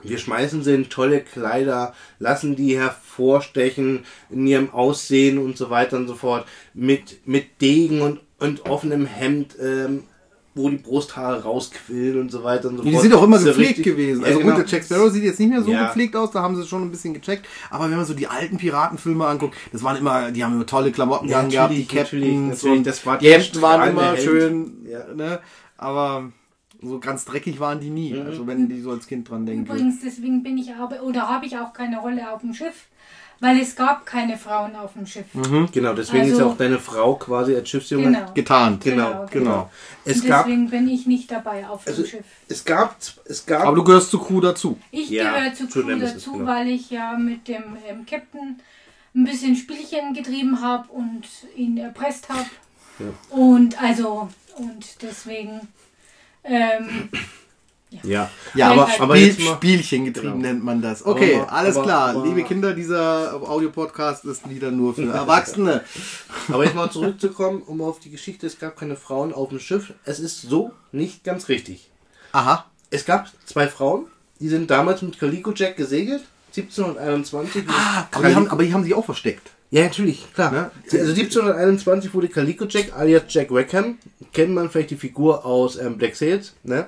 [0.03, 5.97] wir schmeißen sie in tolle Kleider, lassen die hervorstechen in ihrem Aussehen und so weiter
[5.97, 10.03] und so fort, mit, mit Degen und, und offenem Hemd, ähm,
[10.57, 13.01] wo die Brusthaare rausquillen und so weiter und so Die fort.
[13.03, 14.21] sind auch immer gepflegt richtig- gewesen.
[14.21, 14.55] Ja, Also genau.
[14.55, 15.87] gut, der Jack Sparrow sieht jetzt nicht mehr so Ja.
[15.87, 17.45] gepflegt aus, da haben sie schon ein bisschen gecheckt.
[17.69, 20.91] Aber wenn man so die alten Piratenfilme anguckt, das waren immer, die haben immer tolle
[20.91, 24.21] Klamotten Ja, gehabt, die Captains und Das war die Hemden waren immer Held.
[24.21, 25.13] schön, Ja.
[25.13, 25.39] ne?
[25.77, 26.31] Aber
[26.81, 28.13] so ganz dreckig waren die nie.
[28.13, 28.21] Mhm.
[28.25, 29.65] Also wenn die so als Kind dran denken.
[29.65, 32.87] Übrigens, deswegen bin ich aber, oder habe ich auch keine Rolle auf dem Schiff,
[33.45, 35.25] weil es gab keine Frauen auf dem Schiff.
[35.71, 38.05] Genau, deswegen ist Also- ja auch deine Frau quasi als Schiffsjunge.
[38.05, 38.31] Genau.
[38.33, 38.83] Getarnt.
[38.83, 39.69] Genau, genau.
[40.03, 42.25] Es Und gab, deswegen bin ich nicht dabei auf also, dem Schiff.
[42.47, 44.79] es gab, es gab, Aber du gehörst zur Crew dazu.
[44.89, 46.45] Ich Ja, gehöre zu zu Crew Nemesis, dazu, genau.
[46.47, 48.59] weil ich ja mit dem ähm, Captain
[49.13, 51.23] ein bisschen Spielchen getrieben habe und
[51.55, 52.45] ihn erpresst habe.
[52.99, 53.05] Ja.
[53.29, 55.67] Und also, und deswegen,
[56.43, 57.09] ähm,
[58.03, 60.47] ja, Ja, aber, halt- aber Spiel, Spielchen getrieben Genau.
[60.53, 61.05] nennt man das.
[61.05, 62.09] Okay, Aber- alles aber- klar.
[62.15, 65.83] aber- Liebe Kinder, dieser Audiopodcast ist wieder nur für Erwachsene.
[66.51, 69.93] Aber jetzt mal zurückzukommen, um auf die Geschichte, es gab keine Frauen auf dem Schiff.
[70.03, 71.89] Es ist so nicht ganz richtig.
[72.31, 72.65] Aha.
[72.91, 74.05] Es gab zwei Frauen,
[74.39, 76.21] die sind damals mit Calico Jack gesegelt,
[76.55, 77.63] 1721.
[77.67, 79.51] Ah, aber die, haben, aber die haben sich auch versteckt.
[79.71, 80.51] ja, natürlich, klar.
[80.51, 80.71] Ne?
[80.85, 83.97] Also 1721 wurde Calico Jack alias Jack Rackham.
[84.31, 86.87] Kennt man vielleicht die Figur aus ähm, Black Sails, ne?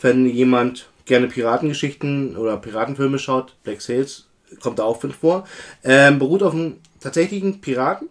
[0.00, 4.26] Wenn jemand gerne Piratengeschichten oder Piratenfilme schaut, Black Sails
[4.60, 5.46] kommt da auch drin vor.
[5.84, 8.08] Ähm, beruht auf einem tatsächlichen Piraten.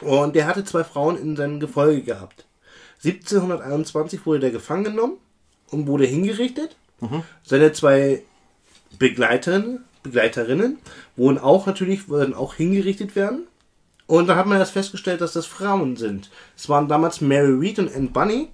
[0.00, 2.44] Und der hatte zwei Frauen in seinem Gefolge gehabt.
[3.04, 5.16] 1721 wurde der gefangen genommen
[5.70, 6.76] und wurde hingerichtet.
[7.42, 8.22] Seine zwei
[8.98, 10.78] Begleiterinnen, Begleiterinnen
[11.16, 13.46] wurden auch natürlich würden auch hingerichtet werden.
[14.06, 16.30] Und da hat man erst festgestellt, dass das Frauen sind.
[16.56, 18.48] Es waren damals Mary Read und Anne Bunny.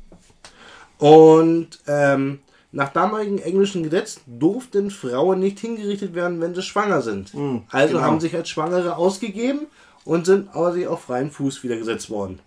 [1.02, 2.38] Und ähm,
[2.70, 7.34] nach damaligem englischen Gesetz durften Frauen nicht hingerichtet werden, wenn sie schwanger sind.
[7.70, 8.06] also genau.
[8.06, 9.66] haben sich als Schwangere ausgegeben
[10.04, 12.38] und sind aber sie auf freien Fuß wieder gesetzt worden.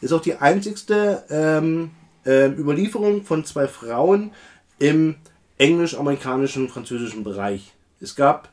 [0.00, 1.90] Ist auch die einzigste ähm,
[2.24, 4.30] ähm, Überlieferung von zwei Frauen
[4.78, 5.16] im
[5.58, 7.72] englisch-amerikanischen, französischen Bereich.
[8.00, 8.48] Es gab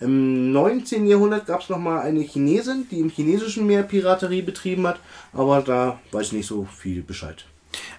[0.00, 1.06] im 19.
[1.06, 4.98] Jahrhundert gab es nochmal eine Chinesin, die im chinesischen Meer Piraterie betrieben hat,
[5.32, 7.44] aber da weiß ich nicht so viel Bescheid.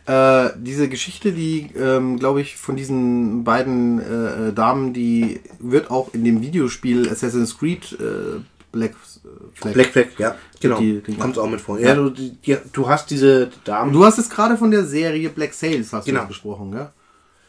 [0.06, 5.90] Äh, diese Geschichte, die, ähm, glaube ich, von diesen beiden äh, äh, Damen, die wird
[5.90, 8.40] auch in dem Videospiel Assassin's Creed äh,
[8.72, 9.74] Black äh, Flag.
[9.74, 10.80] Black Flag, ja, genau.
[10.80, 11.80] Die- die- Kommt auch mit vor.
[11.80, 12.38] Ja, du, die,
[12.72, 13.94] du hast diese Damen.
[13.94, 16.22] Du hast es gerade von der Serie Black Sails hast Genau.
[16.22, 16.90] du besprochen, gell?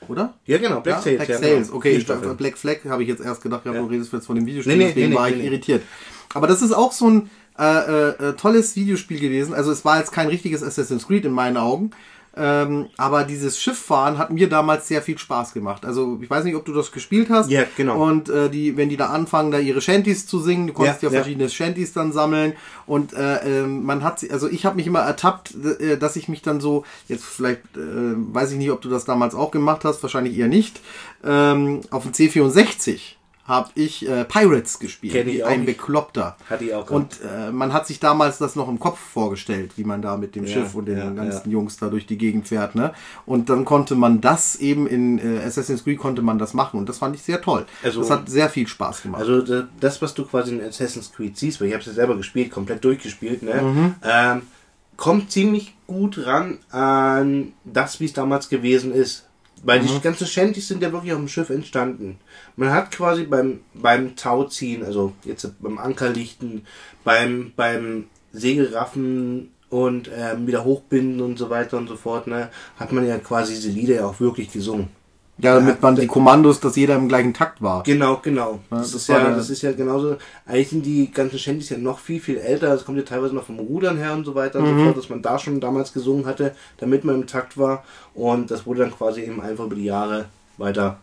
[0.09, 0.35] Oder?
[0.47, 1.17] ja, genau, Black ja, Sails.
[1.17, 1.67] Black ja, Sails.
[1.67, 1.77] genau.
[1.79, 2.05] Okay.
[2.39, 3.81] Black Flag habe ich jetzt erst gedacht, ja, Ja.
[3.81, 5.83] du redest jetzt von dem Videospiel, Nee, nee, deswegen nee, war ich irritiert.
[6.33, 9.55] Aber das ist auch so ein äh, äh, tolles Videospiel gewesen.
[9.55, 11.91] Also es war jetzt kein richtiges Assassin's Creed in meinen Augen.
[12.39, 15.87] Ähm, aber dieses Schifffahren hat mir damals sehr viel Spaß gemacht.
[15.87, 17.51] Also ich weiß nicht, ob du das gespielt hast.
[17.51, 17.99] Ja, genau.
[18.05, 21.09] Und äh, die, wenn die da anfangen, da ihre Shanties zu singen, du konntest ja,
[21.09, 21.21] Ja, ja.
[21.23, 22.53] verschiedene Shanties dann sammeln.
[22.87, 26.29] Und äh, ähm, man hat, sie- also ich habe mich immer ertappt, äh, dass ich
[26.29, 29.87] mich dann so, jetzt vielleicht, äh, weiß ich nicht, ob du das damals auch gemacht
[29.87, 30.79] hast, wahrscheinlich eher nicht.
[31.25, 33.15] Ähm, auf dem C64
[33.47, 35.79] habe ich äh, Pirates gespielt, Kenn ich auch ein nicht.
[35.79, 36.37] Bekloppter.
[36.51, 39.85] Hatte ich auch Und äh, man hat sich damals das noch im Kopf vorgestellt, wie
[39.85, 41.53] man da mit dem Ja, Schiff und den ja, ganzen ja.
[41.53, 42.75] Jungs da durch die Gegend fährt.
[42.75, 42.93] Ne?
[43.25, 46.89] Und dann konnte man das eben in äh, Assassin's Creed konnte man das machen und
[46.89, 47.67] das fand ich sehr toll.
[47.85, 49.21] Also- das hat sehr viel Spaß gemacht.
[49.21, 51.93] Also da- das, was du quasi in Assassin's Creed siehst, weil ich habe es ja
[51.93, 53.63] selber gespielt, komplett durchgespielt, ne?
[53.63, 53.95] Mhm.
[54.03, 54.43] Ähm,
[54.97, 59.26] kommt ziemlich gut ran an das, wie es damals gewesen ist.
[59.67, 59.87] Weil Mhm.
[59.89, 62.19] die ganzen Shanties sind ja wirklich auf dem Schiff entstanden.
[62.57, 66.65] Man hat quasi beim, beim Tauziehen, also jetzt beim Ankerlichten,
[67.05, 72.49] beim, beim Segelraffen und ähm, wieder hochbinden und so weiter und so fort, ne,
[72.79, 74.89] hat man ja quasi diese Lieder ja auch wirklich gesungen.
[75.39, 77.83] Ja, damit man die Kommandos, dass jeder im gleichen Takt war.
[77.83, 78.61] Genau, genau.
[78.71, 80.17] Ja, das, das ist ja, das ist ja genauso.
[80.47, 82.69] Eigentlich sind die ganzen Shanties ja noch viel, viel älter.
[82.69, 85.11] Das kommt ja teilweise noch vom Rudern her und so weiter und so fort, dass
[85.11, 87.85] man da schon damals gesungen hatte, damit man im Takt war.
[88.15, 90.99] Und das wurde dann quasi eben einfach über die Jahre weiter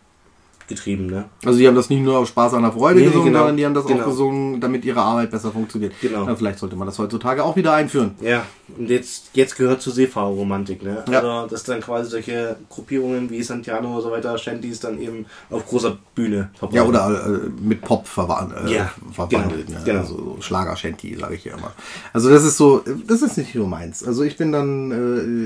[0.68, 1.06] getrieben.
[1.06, 1.24] Ne?
[1.44, 3.38] Also die haben das nicht nur aus Spaß an der Freude Nee, gesungen, genau.
[3.40, 4.04] sondern die haben das auch Genau.
[4.06, 5.92] gesungen, damit ihre Arbeit besser funktioniert.
[6.00, 6.26] Genau.
[6.26, 8.12] Ja, vielleicht sollte man das heutzutage auch wieder einführen.
[8.20, 8.44] Ja,
[8.78, 10.82] und jetzt, jetzt gehört zur Seefahrerromantik.
[10.82, 11.04] Ne?
[11.10, 11.20] Ja.
[11.20, 15.66] Also, dass dann quasi solche Gruppierungen wie Santiano und so weiter, Shanties dann eben auf
[15.66, 16.76] großer Bühne verbreiten.
[16.82, 19.66] Ja, oder äh, mit Pop verwan äh, Ja, verwandelt.
[19.66, 19.84] genau, ne?
[19.84, 20.00] genau.
[20.00, 21.72] Also so Schlager-Shanty, sage ich ja immer.
[22.12, 24.02] Also das ist so, das ist nicht so meins.
[24.02, 24.90] Also ich bin dann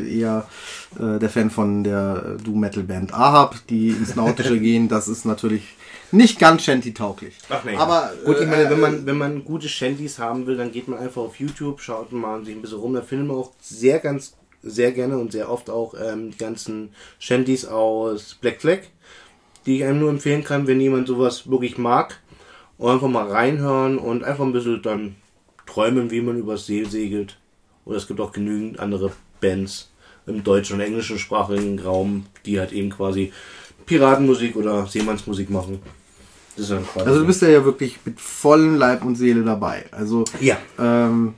[0.07, 0.47] äh, eher
[0.99, 4.89] äh, der Fan von der äh, Doom-Metal-Band Ahab, die ins Nautische gehen.
[4.89, 5.63] Das ist natürlich
[6.11, 7.35] nicht ganz Shanty-tauglich.
[7.49, 7.77] Ach nee.
[7.77, 10.89] Aber gut, ich äh, meine, wenn man, wenn man gute Shanties haben will, dann geht
[10.89, 12.95] man einfach auf YouTube, schaut mal sich ein bisschen rum.
[12.95, 16.91] Da findet man auch sehr, ganz, sehr gerne und sehr oft auch ähm, die ganzen
[17.19, 18.81] Shanties aus Black Flag,
[19.67, 22.21] die ich einem nur empfehlen kann, wenn jemand sowas wirklich mag.
[22.79, 25.17] Und einfach mal reinhören und einfach ein bisschen dann
[25.67, 27.37] träumen, wie man übers See segelt.
[27.85, 29.91] Oder es gibt auch genügend andere Bands
[30.27, 33.33] im deutschen und englischen sprachigen Raum, die halt eben quasi
[33.89, 35.81] Piratenmusik oder Seemannsmusik machen.
[36.57, 36.77] Also
[37.21, 39.87] du bist ja, ja wirklich mit vollem Leib und Seele dabei.
[39.93, 40.57] Also ja.
[40.79, 41.35] ähm,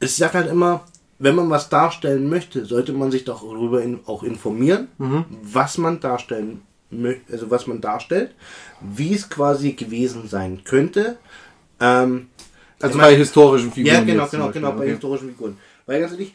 [0.00, 0.84] Ich sag halt immer,
[1.18, 4.88] wenn man was darstellen möchte, sollte man sich doch darüber in, auch informieren,
[5.42, 8.34] was man darstellen möchte, also was man darstellt,
[8.80, 11.18] wie es quasi gewesen sein könnte.
[11.80, 12.28] Ähm,
[12.80, 13.94] also bei mein- historischen Figuren.
[13.94, 14.90] ja, genau, zum genau, Beispiel, genau, bei okay.
[14.90, 15.56] historischen Figuren.
[15.86, 16.34] Weil ganz ehrlich,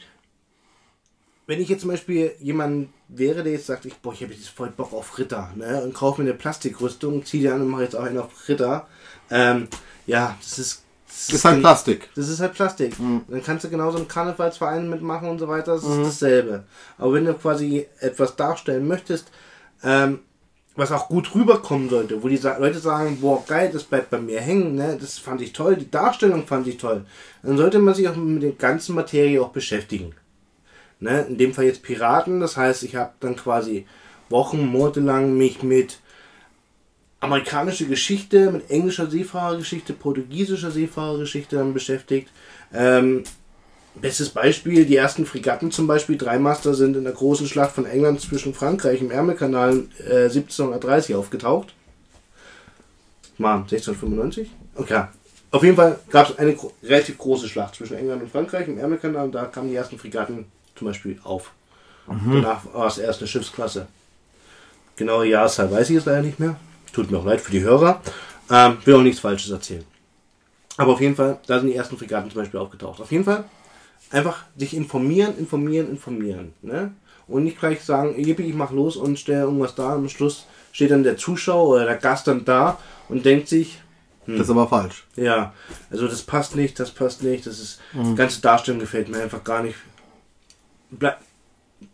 [1.48, 4.50] wenn ich jetzt zum Beispiel jemand wäre, der jetzt sagt, ich, boah, ich habe jetzt
[4.50, 7.84] voll Bock auf Ritter, ne, und kaufe mir eine Plastikrüstung, ziehe die an und mache
[7.84, 8.86] jetzt auch einen auf Ritter,
[9.32, 9.68] ähm,
[10.06, 10.84] ja, das ist...
[11.10, 12.10] Das Ist halt Plastik.
[12.16, 12.94] das ist halt Plastik.
[12.98, 15.74] Dann kannst du genauso einen Karnevalsverein mitmachen und so weiter.
[15.76, 16.64] Das ist dasselbe.
[17.00, 19.32] Aber wenn du quasi etwas darstellen möchtest,
[19.84, 20.20] ähm,
[20.76, 24.20] was auch gut rüberkommen sollte, wo die Sa- Leute sagen, boah, geil, das bleibt bei
[24.20, 24.96] mir hängen, ne?
[25.00, 27.06] das fand ich toll, die Darstellung fand ich toll,
[27.42, 30.14] dann sollte man sich auch mit der ganzen Materie auch beschäftigen.
[31.00, 31.26] Ne?
[31.30, 33.86] In dem Fall jetzt Piraten, das heißt, ich habe dann quasi
[34.30, 36.00] Wochen, Monate lang mich mit
[37.20, 42.30] amerikanische Geschichte, mit englischer Seefahrergeschichte, portugiesischer Seefahrergeschichte beschäftigt.
[42.74, 43.24] Ähm,
[43.96, 48.22] bestes Beispiel, die ersten Fregatten zum Beispiel, Dreimaster, sind in der großen Schlacht von England
[48.22, 51.74] zwischen Frankreich im Ärmelkanal äh, 1730 aufgetaucht.
[53.38, 54.50] Mal 1695?
[54.76, 55.06] Okay.
[55.52, 59.26] auf jeden Fall gab es eine relativ große Schlacht zwischen England und Frankreich im Ärmelkanal
[59.26, 60.46] und da kamen die ersten Fregatten
[60.78, 61.52] zum Beispiel auf.
[62.08, 63.88] Danach war es erst eine Schiffsklasse.
[64.96, 66.56] Genaue Jahreszahl weiß ich jetzt leider nicht mehr.
[66.94, 68.02] Tut mir auch leid für die Hörer.
[68.50, 69.84] Ähm, will auch nichts Falsches erzählen.
[70.78, 73.02] Aber auf jeden Fall, da sind die ersten Fregatten zum Beispiel aufgetaucht.
[73.02, 73.44] Auf jeden Fall
[74.10, 76.54] einfach sich informieren, informieren, informieren.
[76.62, 76.94] Ne?
[77.28, 79.94] Und nicht gleich sagen, ich mach los und stelle irgendwas da.
[79.96, 82.78] Am Schluss steht dann der Zuschauer oder der Gast dann da
[83.10, 83.82] und denkt sich,
[84.26, 85.06] Das ist aber falsch.
[85.16, 85.54] ja,
[85.92, 89.44] also das passt nicht, das passt nicht, das ist, die ganze Darstellung gefällt mir einfach
[89.44, 89.76] gar nicht.
[90.90, 91.20] Bleib,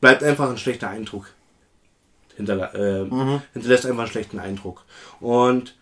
[0.01, 1.27] bleibt einfach ein schlechter Eindruck.
[2.35, 3.05] Hinterla äh,
[3.53, 4.83] Hinterlässt einfach einen schlechten Eindruck.
[5.19, 5.75] Und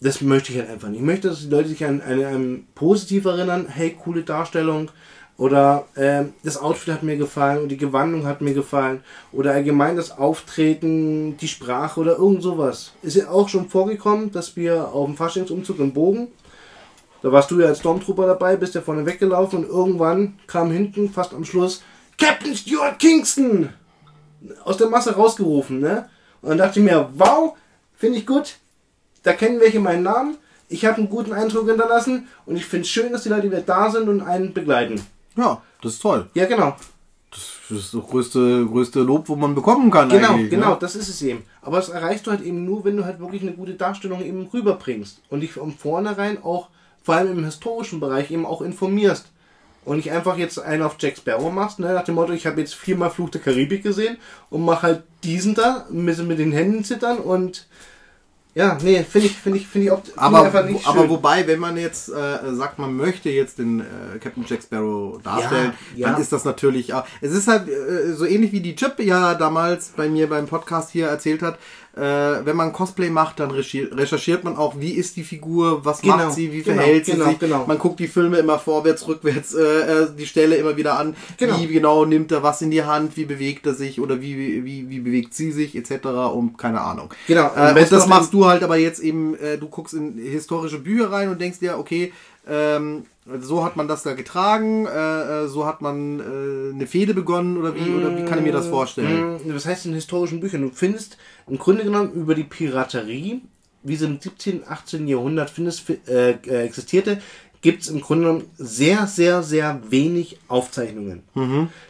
[0.00, 1.00] das möchte ich halt einfach nicht.
[1.00, 4.90] Ich möchte, dass die Leute sich an, an einem positiv erinnern, hey, coole Darstellung.
[5.38, 9.02] Oder ähm, das Outfit hat mir gefallen und die Gewandung hat mir gefallen.
[9.32, 12.92] Oder allgemein das Auftreten, die Sprache oder irgend sowas.
[13.02, 16.28] Ist ja auch schon vorgekommen, dass wir auf dem Faschingsumzug im Bogen,
[17.22, 21.10] da warst du ja als Stormtrooper dabei, bist ja vorne weggelaufen und irgendwann kam hinten,
[21.10, 21.82] fast am Schluss,
[22.18, 23.70] Captain Stuart Kingston!
[24.64, 26.08] Aus der Masse rausgerufen, ne?
[26.42, 27.54] Und dann dachte ich mir, wow,
[27.96, 28.56] finde ich gut,
[29.22, 30.36] da kennen welche meinen Namen.
[30.68, 33.60] Ich habe einen guten Eindruck hinterlassen und ich finde es schön, dass die Leute wieder
[33.60, 35.00] da sind und einen begleiten.
[35.36, 36.28] Ja, das ist toll.
[36.34, 36.76] Ja, genau.
[37.30, 40.08] Das ist das größte, größte Lob, wo man bekommen kann.
[40.08, 40.76] Genau, eigentlich, genau, Ne?
[40.80, 41.42] das ist es eben.
[41.60, 44.46] Aber das erreichst du halt eben nur, wenn du halt wirklich eine gute Darstellung eben
[44.46, 46.68] rüberbringst und dich von vornherein auch,
[47.02, 49.26] vor allem im historischen Bereich, eben auch informierst.
[49.86, 52.60] Und nicht einfach jetzt einen auf Jack Sparrow machst, ne, nach dem Motto, ich habe
[52.60, 54.18] jetzt viermal Fluch der Karibik gesehen
[54.50, 57.66] und mach halt diesen da, mit, mit den Händen zittern und
[58.56, 61.00] ja, nee, finde ich, finde ich, finde ich, auch, find Aber, ich einfach nicht aber
[61.02, 61.10] schön.
[61.10, 65.72] wobei, wenn man jetzt äh, sagt, man möchte jetzt den äh, Captain Jack Sparrow darstellen,
[65.94, 66.12] Ja, ja.
[66.12, 67.04] dann ist das natürlich auch.
[67.20, 70.90] Es ist halt äh, so ähnlich wie die Chip ja damals bei mir beim Podcast
[70.90, 71.58] hier erzählt hat.
[71.96, 76.02] Äh, wenn man Cosplay macht, dann recherchi- recherchiert man auch, wie ist die Figur, was
[76.02, 77.38] Genau, macht sie, wie genau, verhält sie genau, sich.
[77.38, 77.64] genau.
[77.66, 79.62] Man guckt die Filme immer vorwärts, rückwärts, äh,
[80.02, 81.16] äh, die Stelle immer wieder an.
[81.38, 81.58] Genau.
[81.58, 84.90] Wie genau nimmt er was in die Hand, wie bewegt er sich oder wie, wie,
[84.90, 86.06] wie bewegt sie sich etc.
[86.34, 87.08] und keine Ahnung.
[87.26, 90.78] Genau, Äh, und das machst du halt aber jetzt eben, äh, du guckst in historische
[90.80, 92.12] Bücher rein und denkst dir, okay,
[92.46, 93.06] ähm,
[93.40, 97.56] so hat man das da getragen, äh, äh, so hat man äh, eine Fehde begonnen
[97.56, 99.34] oder wie, oder wie kann ich mir das vorstellen?
[99.44, 100.62] Mm, Was heißt in historischen Büchern?
[100.62, 103.42] Du findest im Grunde genommen über die Piraterie,
[103.82, 105.08] wie sie im 17., 18.
[105.08, 107.20] Jahrhundert findest, äh, äh, existierte,
[107.62, 111.22] gibt es im Grunde genommen sehr, sehr, sehr wenig Aufzeichnungen.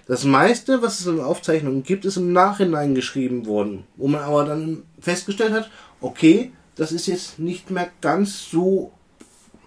[0.07, 4.45] Das meiste, was es in Aufzeichnungen gibt, ist im Nachhinein geschrieben worden, wo man aber
[4.45, 5.71] dann festgestellt hat,
[6.01, 8.93] okay, das ist jetzt nicht mehr ganz so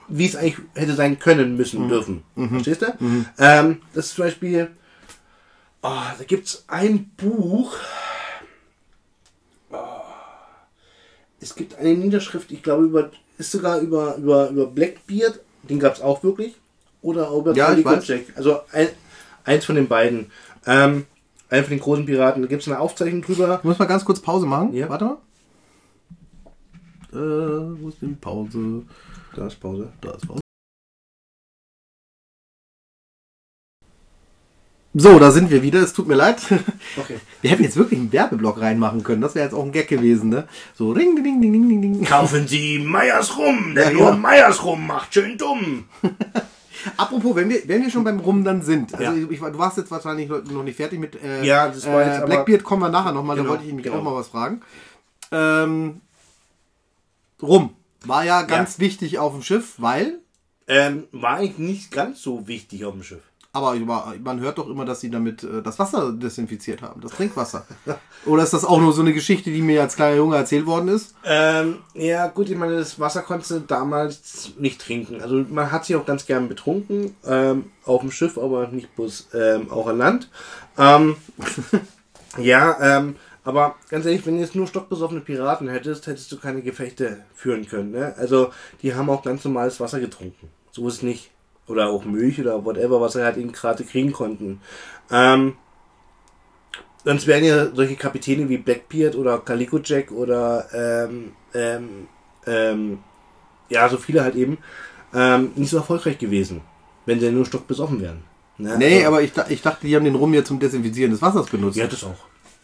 [0.10, 2.24] wie es eigentlich hätte sein können, müssen, dürfen.
[2.36, 2.88] Verstehst du?
[3.38, 4.72] Ähm, das ist zum Beispiel,
[5.82, 7.76] oh, da gibt es ein Buch.
[9.72, 9.76] Oh,
[11.40, 15.96] es gibt eine Niederschrift, ich glaube, über, ist sogar über, über, über Blackbeard, den gab
[15.96, 16.56] es auch wirklich.
[17.02, 17.74] Oder über Ja.
[17.74, 18.24] Jack.
[18.36, 18.90] Also ein,
[19.46, 20.32] eins von den beiden.
[20.66, 21.06] Ähm,
[21.50, 22.42] einen von den großen Piraten.
[22.42, 23.58] Da gibt es eine Aufzeichnung drüber.
[23.60, 24.74] Ich muss mal ganz kurz Pause machen.
[24.74, 24.90] Ja.
[24.90, 25.18] Warte mal.
[27.12, 28.84] Äh, wo ist denn Pause?
[29.40, 29.88] Da ist Pause.
[30.02, 30.42] Da ist Pause.
[34.94, 35.80] So, da sind wir wieder.
[35.80, 36.42] Es tut mir leid.
[36.98, 37.20] Okay.
[37.42, 39.22] Wir hätten jetzt wirklich einen Werbeblock reinmachen können.
[39.22, 40.48] Das wäre jetzt auch ein Gag gewesen, ne?
[40.76, 42.04] So ring, ding, ding, ding, ding, ding.
[42.04, 44.18] Kaufen Sie Meyers rum, der Ja, nur genau.
[44.18, 45.14] Meyers rum macht.
[45.14, 45.86] Schön dumm.
[46.98, 49.14] Apropos, wenn wir, wenn wir schon beim Rum dann sind, also Ja.
[49.14, 52.24] ich, ich, du warst jetzt wahrscheinlich noch nicht fertig mit äh, Ja, das war jetzt
[52.24, 54.00] äh, Blackbeard, kommen wir nachher nochmal, Genau, da wollte ich mich genau.
[54.00, 54.62] auch mal was fragen.
[55.32, 56.02] Ähm,
[57.42, 60.20] Rum war ja ganz wichtig auf dem Schiff, weil,
[60.68, 63.24] Ähm, war eigentlich nicht ganz so wichtig auf dem Schiff.
[63.52, 63.74] aber
[64.24, 67.66] man hört doch immer, dass sie damit äh, das Wasser desinfiziert haben, das Trinkwasser.
[68.28, 70.88] Oder ist das auch nur so eine Geschichte, die mir als kleiner Junge erzählt worden
[70.90, 71.16] ist?
[71.26, 75.20] Ähm, ja, gut, ich meine, das Wasser konntest du damals nicht trinken.
[75.22, 79.30] Also man hat sich auch ganz gern betrunken, ähm, auf dem Schiff, aber nicht bloß
[79.34, 80.30] ähm, auch an Land.
[80.78, 81.16] Ähm,
[82.38, 86.62] ja, ähm, aber ganz ehrlich, wenn du jetzt nur stockbesoffene Piraten hättest, hättest du keine
[86.62, 87.92] Gefechte führen können.
[87.92, 88.14] Ne?
[88.18, 90.50] Also die haben auch ganz normales Wasser getrunken.
[90.72, 91.32] So ist es nicht.
[91.68, 94.62] Oder auch Milch oder whatever, was sie halt eben gerade kriegen konnten.
[95.12, 95.54] Ähm,
[97.06, 102.08] Sonst wären ja solche Kapitäne wie Blackbeard oder Calico Jack oder ähm, ähm,
[102.46, 103.00] ähm,
[103.70, 104.58] ja, so viele halt eben
[105.14, 106.62] ähm, nicht so erfolgreich gewesen,
[107.06, 108.24] wenn sie nur stockbesoffen wären.
[108.58, 108.78] Ne?
[108.78, 111.48] Nee, Also- aber ich, ich dachte, die haben den Rum ja zum Desinfizieren des Wassers
[111.48, 111.78] benutzt.
[111.78, 112.16] Ja, das auch.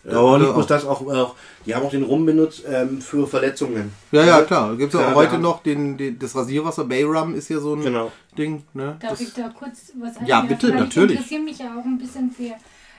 [0.09, 0.53] Ja, aber nicht auch.
[0.53, 3.91] bloß das auch, auch, die haben auch den Rum benutzt ähm, für Verletzungen.
[4.11, 4.69] Ja, ja, klar.
[4.69, 6.85] Da gibt es ja Ja, auch heute noch den, den, das Rasierwasser.
[6.85, 8.11] Bayrum ist ja so ein Genau.
[8.37, 8.63] Ding.
[8.73, 8.97] Ne?
[8.99, 11.11] Darf Das- ich da kurz was Ja, bitte, Weil natürlich.
[11.13, 12.53] Ich interessiere mich ja auch ein bisschen für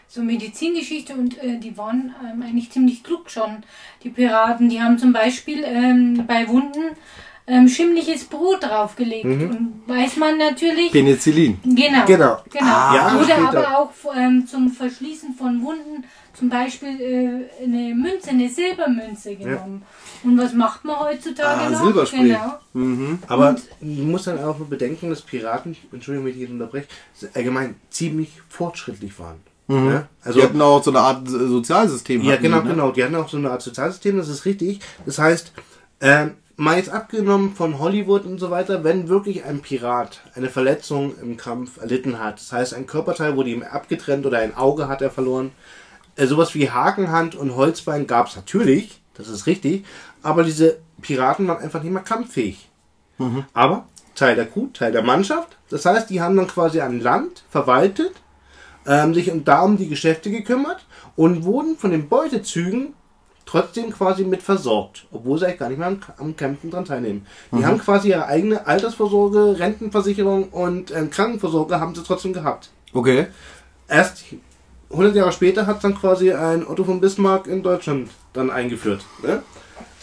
[0.08, 3.62] so Medizingeschichte und äh, die waren ähm, eigentlich ziemlich klug schon,
[4.02, 4.68] die Piraten.
[4.68, 6.96] Die haben zum Beispiel ähm, bei Wunden
[7.48, 9.24] ähm, schimmliches Brot draufgelegt.
[9.24, 10.90] Und weiß man natürlich.
[10.92, 11.58] Penicillin.
[11.64, 12.04] Genau.
[12.06, 12.38] Genau.
[12.50, 12.64] genau.
[12.64, 16.04] Ah, ja, Oder aber auch ähm, zum Verschließen von Wunden
[16.38, 19.82] zum Beispiel äh, eine Münze, eine Silbermünze genommen.
[20.22, 21.82] Und was macht man heutzutage Ah, noch?
[21.84, 22.28] Silberspray.
[22.28, 22.54] Genau.
[22.74, 23.18] Mhm.
[23.28, 26.86] Aber Und- du musst dann auch bedenken, dass Piraten, Entschuldigung, wenn ich dich unterbreche,
[27.34, 29.36] allgemein ziemlich fortschrittlich waren.
[29.68, 30.06] Ja?
[30.22, 32.22] Also, Die hatten auch so eine Art äh, Sozialsystem.
[32.22, 32.74] ja, genau, die, ne?
[32.74, 32.90] genau.
[32.92, 34.78] Die hatten auch so eine Art Sozialsystem, das ist richtig.
[35.04, 35.52] Das heißt,
[36.00, 41.14] ähm, mal jetzt abgenommen von Hollywood und so weiter, wenn wirklich ein Pirat eine Verletzung
[41.20, 45.02] im Kampf erlitten hat, das heißt, ein Körperteil wurde ihm abgetrennt oder ein Auge hat
[45.02, 45.50] er verloren,
[46.16, 49.84] äh, sowas wie Hakenhand und Holzbein gab es natürlich, das ist richtig,
[50.22, 52.68] aber diese Piraten waren einfach nicht mehr kampffähig.
[53.54, 55.56] Aber Teil der Crew, Teil der Mannschaft.
[55.70, 58.12] Das heißt, die haben dann quasi ein Land verwaltet,
[58.86, 60.84] ähm, sich um, da um die Geschäfte gekümmert
[61.16, 62.94] und wurden von den Beutezügen
[63.44, 67.26] trotzdem quasi mit versorgt, obwohl sie eigentlich gar nicht mehr am, am Campen dran teilnehmen.
[67.52, 72.70] Die haben quasi ihre eigene Altersvorsorge, Rentenversicherung und ähm, Krankenversorgung haben sie trotzdem gehabt.
[72.92, 73.28] Okay.
[73.88, 74.24] Erst
[74.90, 79.04] 100 Jahre später hat dann quasi ein Otto von Bismarck in Deutschland dann eingeführt.
[79.22, 79.42] Ne?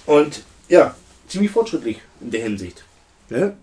[0.05, 0.93] Und ja,
[1.27, 2.83] ziemlich fortschrittlich in der Hinsicht.
[3.29, 3.53] Ne?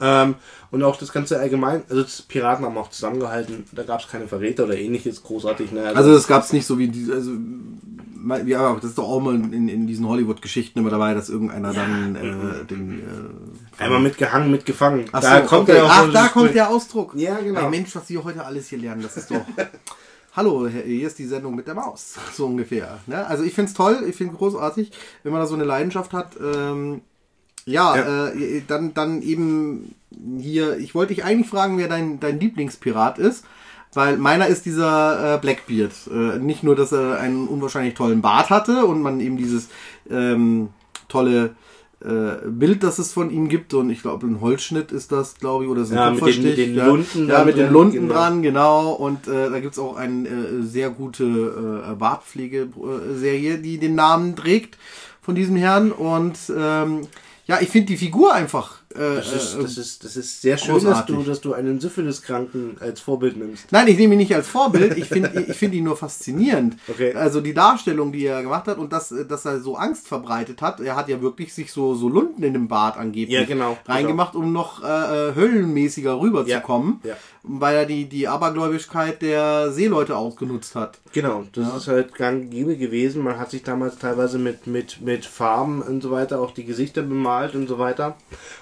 [0.00, 0.34] Ähm,
[0.70, 4.64] und auch das Ganze allgemein, also Piraten haben auch zusammengehalten, da gab es keine Verräter
[4.64, 5.72] oder ähnliches großartig.
[5.72, 5.84] Ne?
[5.94, 7.32] Also das gab es nicht so wie die, also
[8.46, 12.16] ja, das ist doch auch mal in, in diesen Hollywood-Geschichten immer dabei, dass irgendeiner dann
[12.16, 15.06] äh, den äh, einmal mitgehangen, mitgefangen.
[15.12, 15.78] Ach, da so, kommt okay.
[15.78, 17.14] ja auch Ach, da kommt der Ausdruck.
[17.14, 17.62] Ja, genau.
[17.62, 19.40] Ey, Mensch, was wir heute alles hier lernen, das ist doch.
[20.40, 22.98] Hallo, hier ist die Sendung mit der Maus, so ungefähr.
[23.06, 23.26] Ne?
[23.26, 24.90] Also ich finde es toll, ich finde großartig,
[25.22, 26.32] wenn man da so eine Leidenschaft hat.
[26.42, 27.02] Ähm,
[27.66, 28.28] ja, Ja.
[28.28, 29.94] Äh, dann, dann eben
[30.38, 33.44] hier, ich wollte dich eigentlich fragen, wer dein, dein Lieblingspirat ist.
[33.92, 35.92] Weil meiner ist dieser äh, Blackbeard.
[36.10, 39.68] Äh, nicht nur, dass er einen unwahrscheinlich tollen Bart hatte und man eben dieses
[40.08, 40.70] ähm,
[41.08, 41.54] tolle
[42.04, 43.74] äh, Bild, das es von ihm gibt.
[43.74, 46.42] Und ich glaube, ein Holzschnitt ist das, glaube ich, oder ist ein Ja, mit den-
[46.42, 46.86] mit den ja.
[46.86, 48.14] Lunden Ja, dran mit den drin, Lunden genau.
[48.14, 48.92] dran, genau.
[48.92, 54.78] Und äh, da gibt's auch eine äh, sehr gute äh, Bartpflegeserie, die den Namen trägt
[55.22, 55.92] von diesem Herrn.
[55.92, 57.02] Und ähm,
[57.46, 58.79] ja, ich finde die Figur einfach.
[58.94, 61.14] Äh, Das ist, äh, das, ist, das ist sehr schön, dass großartig.
[61.14, 63.70] du, dass du einen Syphiliskranken als Vorbild nimmst.
[63.70, 64.96] Nein, ich nehme ihn nicht als Vorbild.
[64.98, 66.76] Ich finde ich finde ihn nur faszinierend.
[66.88, 67.14] Okay.
[67.14, 70.80] Also die Darstellung, die er gemacht hat und dass, dass er so Angst verbreitet hat.
[70.80, 74.34] Er hat ja wirklich sich so, so Lunden in den Bart angeblich Ja, genau, reingemacht,
[74.34, 74.86] um noch äh,
[75.28, 77.00] äh, höllenmäßiger rüberzukommen.
[77.04, 77.16] Ja, ja.
[77.42, 80.98] Weil er die, die Abergläubigkeit der Seeleute ausgenutzt hat.
[81.12, 83.22] Genau, das ist halt gang und gäbe gewesen.
[83.22, 87.00] Man hat sich damals teilweise mit, mit, mit Farben und so weiter auch die Gesichter
[87.00, 88.16] bemalt und so weiter,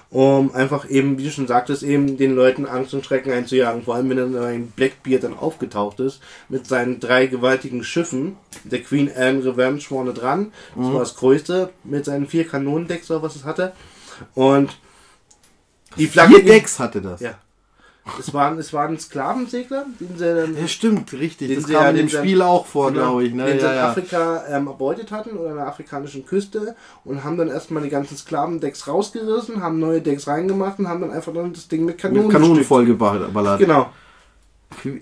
[0.09, 3.83] um einfach eben, wie du schon sagtest, eben den Leuten Angst und Schrecken einzujagen.
[3.83, 8.37] Vor allem, wenn dann ein Blackbeard dann aufgetaucht ist mit seinen drei gewaltigen Schiffen.
[8.63, 13.23] Der Queen Anne Revenge vorne dran, das war das größte, mit seinen vier Kanonendecks oder
[13.23, 13.73] was es hatte.
[14.35, 14.79] Und
[15.97, 16.35] die Flagge...
[16.35, 17.19] Vier Decks hatte das.
[17.19, 17.37] Ja.
[18.17, 21.53] Es waren, es waren Sklavensegler, den sie dann Ja, stimmt, richtig.
[21.55, 23.33] Das sie kam ja- in dem sie- Spiel auch vor, Genau, glaube ich.
[23.33, 23.45] Ne?
[23.45, 23.89] den sie Ja, in ja.
[23.89, 28.17] Afrika ähm, erbeutet hatten oder an der afrikanischen Küste und haben dann erstmal die ganzen
[28.17, 32.23] Sklavendecks rausgerissen, haben neue Decks reingemacht und haben dann einfach dann das Ding mit Kanonen
[32.27, 33.59] Mit Kanonen vollgeballert.
[33.59, 33.89] Genau.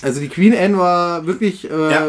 [0.02, 2.08] Also die Queen Anne war wirklich äh, Ja.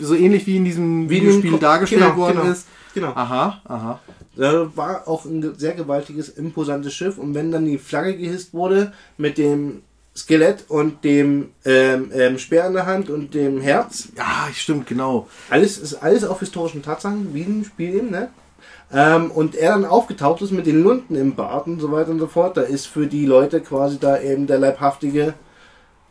[0.00, 2.66] so ähnlich wie in diesem Wie in Videospiel Ko- dargestellt genau, worden genau, ist.
[2.94, 3.08] Genau.
[3.14, 4.00] Aha, aha.
[4.36, 8.92] Da war auch ein sehr gewaltiges, imposantes Schiff und wenn dann die Flagge gehisst wurde
[9.18, 9.82] mit dem
[10.16, 15.28] Skelett und dem ähm, ähm, Speer in der Hand und dem Herz, Ja, stimmt, genau.
[15.50, 18.30] Alles ist alles auf historischen Tatsachen, wie im Spiel eben, ne?
[18.92, 22.20] Ähm, und er dann aufgetaucht ist mit den Lunden im Bart und so weiter und
[22.20, 25.34] so fort, da ist für die Leute quasi da eben der Leibhaftige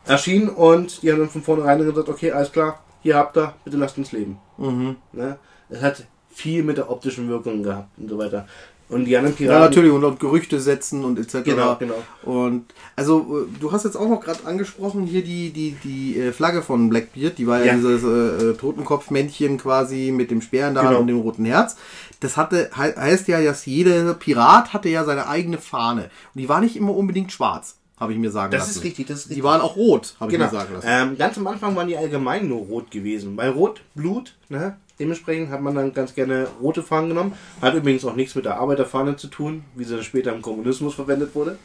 [0.05, 3.77] erschienen und die haben dann von vornherein gesagt, okay, alles klar, hier habt ihr, bitte
[3.77, 4.37] lasst uns leben.
[4.57, 4.97] Mhm.
[5.13, 5.37] Ne?
[5.69, 8.47] Es hat viel mit der optischen Wirkung gehabt und so weiter.
[8.89, 9.61] Und die anderen Ja, Piraten...
[9.63, 11.43] natürlich, und auch Gerüchte setzen und etc.
[11.43, 11.95] Genau, genau.
[12.23, 12.65] Und
[12.95, 16.61] also äh, du hast jetzt auch noch gerade angesprochen hier die, die, die äh, Flagge
[16.61, 17.73] von Blackbeard, die war ja, Ja.
[17.75, 21.01] dieses äh, äh, Totenkopfmännchen quasi mit dem Speer in der Hand Genau.
[21.01, 21.75] und dem roten Herz.
[22.19, 26.03] Das hatte, he heißt ja, dass jeder Pirat hatte ja seine eigene Fahne.
[26.33, 28.77] Und die war nicht immer unbedingt schwarz, habe ich mir sagen Das lassen.
[28.79, 29.37] ist richtig, das ist richtig.
[29.37, 30.45] Die waren auch rot, habe Genau.
[30.45, 30.87] ich mir sagen lassen.
[30.89, 33.35] Ähm, ganz am Anfang waren die allgemein nur rot gewesen.
[33.35, 34.77] Bei Rot, Blut, ne?
[34.99, 37.33] Dementsprechend hat man dann ganz gerne rote Fahnen genommen.
[37.61, 40.93] Hat übrigens auch nichts mit der Arbeiterfahne zu tun, wie sie dann später im Kommunismus
[40.93, 41.57] verwendet wurde.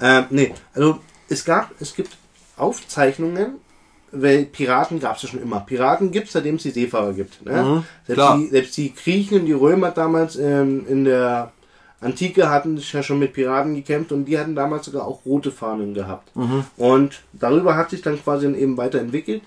[0.00, 2.16] Ähm, nee, also es gab, es gibt
[2.56, 3.54] Aufzeichnungen,
[4.12, 5.60] weil Piraten gab es ja schon immer.
[5.60, 7.44] Piraten gibt es, seitdem es die Seefahrer gibt.
[7.44, 7.62] Ne?
[7.62, 11.52] Mhm, selbst, die, selbst die Griechen und die Römer damals ähm, in der
[12.00, 15.50] Antike hatten sich ja schon mit Piraten gekämpft und die hatten damals sogar auch rote
[15.50, 16.30] Fahnen gehabt.
[16.76, 19.42] Und darüber hat sich dann quasi dann eben weiterentwickelt,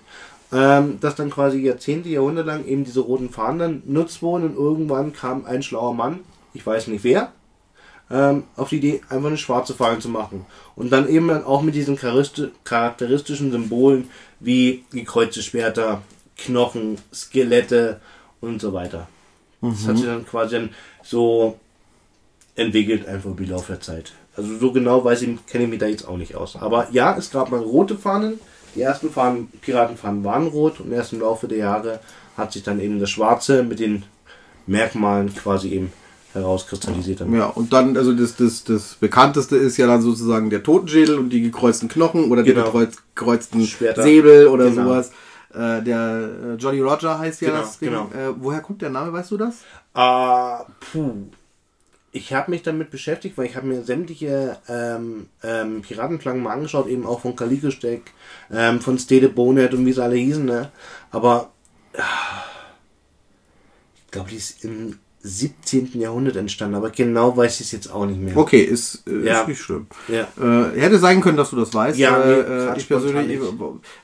[0.52, 4.56] ähm, dass dann quasi Jahrzehnte, Jahrhunderte lang eben diese roten Fahnen dann nutzt wurden und
[4.56, 6.20] irgendwann kam ein schlauer Mann,
[6.54, 7.32] ich weiß nicht wer,
[8.10, 10.45] ähm, auf die Idee, einfach eine schwarze Fahne zu machen.
[10.76, 14.10] Und dann eben dann auch mit diesen charakteristischen Symbolen
[14.41, 16.02] wie gekreuzte Schwerter,
[16.38, 18.02] Knochen, Skelette
[18.41, 19.08] und so weiter.
[19.62, 20.70] Das hat sich dann quasi dann
[21.04, 21.58] so
[22.56, 24.14] entwickelt, einfach über die Lauf der Zeit.
[24.36, 26.56] Also so genau weiß ich, kenne ich mich da jetzt auch nicht aus.
[26.56, 28.39] Aber ja, es gab mal rote Fahnen.
[28.76, 31.99] Die ersten Fahnen, Piratenfahnen waren rot und erst im Laufe der Jahre
[32.38, 34.04] hat sich dann eben das Schwarze mit den
[34.68, 35.91] Merkmalen quasi eben
[36.34, 37.20] herauskristallisiert.
[37.20, 37.34] Dann.
[37.36, 41.30] Ja, und dann, also das, das, das bekannteste ist ja dann sozusagen der Totenschädel und
[41.30, 42.64] die gekreuzten Knochen oder Genau.
[42.64, 44.04] die gekreuz- gekreuzten Schwerter.
[44.04, 44.84] Säbel oder Genau.
[44.86, 45.12] sowas.
[45.54, 47.89] Äh, der äh, Jolly Roger heißt ja Genau, das Ding.
[47.89, 48.04] genau.
[48.14, 49.56] Äh, woher kommt der Name, weißt du das?
[49.93, 51.12] Äh, puh.
[52.14, 56.88] Ich habe mich damit beschäftigt, weil ich habe mir sämtliche ähm, ähm, Piratenflaggen mal angeschaut,
[56.88, 58.12] eben auch von Kalikostek,
[58.51, 60.72] ähm, von Stede Bonet und wie sie alle hießen, ne?
[61.12, 61.51] Aber
[61.97, 62.43] ah,
[63.95, 65.92] ich glaube, die ist im 17.
[66.00, 68.36] Jahrhundert entstanden, aber genau weiß ich es jetzt auch nicht mehr.
[68.36, 69.42] Okay, ist, äh, Ja.
[69.42, 69.88] ist nicht schlimm.
[70.08, 70.28] Ja.
[70.42, 71.98] Äh, hätte sein können, dass du das weißt.
[72.00, 73.42] Ja, äh, grad ich persönlich, nicht.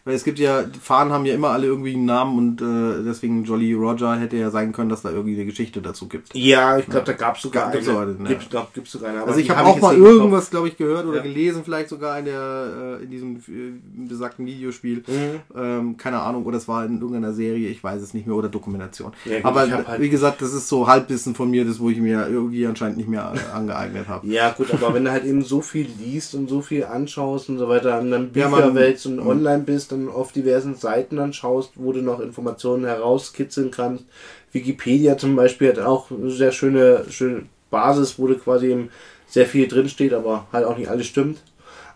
[0.05, 3.43] weil es gibt ja, Fahnen haben ja immer alle irgendwie einen Namen und äh, deswegen
[3.45, 6.36] Jolly Roger hätte ja sein können, dass da irgendwie eine Geschichte dazu gibt.
[6.36, 7.97] Ja, ich glaube, da gab es sogar Gibt's eine.
[7.97, 8.28] auch ja.
[8.28, 9.24] Gibt's, glaub, gibt's sogar eine.
[9.24, 12.26] Also ich habe auch jetzt mal irgendwas, glaube ich, gehört oder gelesen, vielleicht sogar in
[12.26, 15.03] der äh, in diesem äh, besagten Videospiel.
[15.07, 15.39] Mhm.
[15.59, 18.49] Ähm, keine Ahnung, oder es war in irgendeiner Serie, ich weiß es nicht mehr, oder
[18.49, 19.11] Dokumentation.
[19.24, 21.97] Gut, Aber hab halt- wie gesagt, das ist so Halbwissen von mir, das wo ich
[21.97, 24.27] mir irgendwie anscheinend nicht mehr angeeignet habe.
[24.27, 27.57] Ja, gut, aber wenn du halt eben so viel liest und so viel anschaust und
[27.57, 31.15] so weiter, und dann Ja, Bücher man- wälzt und online bist und auf diversen Seiten
[31.17, 34.05] dann schaust, wo du noch Informationen herauskitzeln kannst.
[34.51, 38.89] Wikipedia zum Beispiel hat auch eine sehr schöne, schöne Basis, wo du quasi eben
[39.27, 41.39] sehr viel drinsteht, aber halt auch nicht alles stimmt.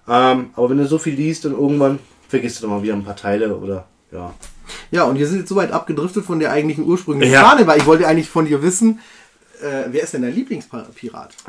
[0.07, 3.03] Ähm, aber wenn du so viel liest, dann irgendwann vergisst du doch mal wieder ein
[3.03, 4.33] paar Teile oder ja.
[4.91, 7.43] Ja, und wir sind jetzt so weit abgedriftet von der eigentlichen ursprünglichen Ja.
[7.49, 8.99] Fahne, weil ich wollte eigentlich von dir wissen,
[9.61, 10.89] äh, wer ist denn dein Lieblingspirat?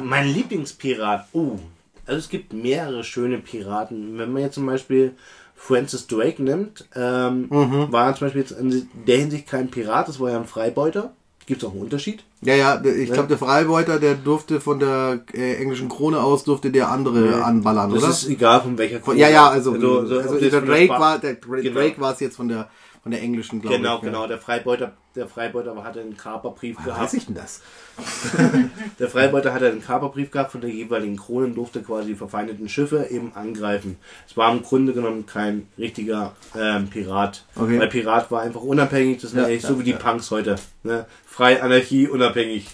[0.03, 1.59] Mein Lieblingspirat, oh,
[2.07, 4.19] also es gibt mehrere schöne Piraten.
[4.19, 5.13] Wenn man jetzt zum Beispiel
[5.57, 10.19] Francis Drake nimmt, ähm, war er zum Beispiel jetzt in der Hinsicht kein Pirat, das
[10.21, 11.13] war ja ein Freibeuter.
[11.45, 12.23] Gibt es auch einen Unterschied?
[12.43, 16.71] Ja, ja, ich glaube, der Freibeuter, der durfte von der äh, englischen Krone aus, durfte
[16.71, 18.13] der andere anballern, Das oder?
[18.13, 19.19] ist egal von welcher Krone.
[19.19, 21.81] ja, ja, also, so- also, ob das der Drake war, der Genau.
[21.81, 22.69] Drake war es jetzt von der,
[23.03, 24.03] von der englischen, glaube Genau, ich.
[24.05, 24.09] ja.
[24.11, 24.27] genau.
[24.29, 27.15] Der Freibeuter, der Freibeuter hatte einen Kaperbrief Weiß gehabt.
[27.15, 27.61] ich denn das?
[28.99, 32.69] Der Freibeuter hatte einen Kaperbrief gehabt von der jeweiligen Krone und durfte quasi die verfeindeten
[32.69, 33.99] Schiffe eben angreifen.
[34.29, 37.45] Es war im Grunde genommen kein richtiger ähm, Pirat.
[37.57, 37.79] Okay.
[37.81, 39.97] Weil Pirat war einfach unabhängig, das ist Ja, eigentlich ja, so wie die ja.
[39.99, 40.57] Punks heute.
[40.85, 41.05] Ne?
[41.27, 42.69] Frei, Anarchie, unabhängig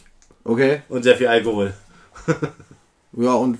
[0.45, 0.83] Okay.
[0.89, 1.72] und sehr viel Alkohol.
[3.12, 3.59] Ja, und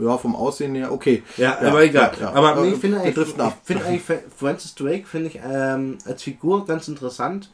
[0.00, 1.22] ja, vom Aussehen her, okay.
[1.36, 2.12] Ja, aber egal.
[2.20, 2.32] ja, ja.
[2.34, 3.34] Aber nee, Äh, ich finde eigentlich, ich
[3.64, 7.50] finde eigentlich Fra- Francis Drake finde ich ähm, als Figur ganz interessant,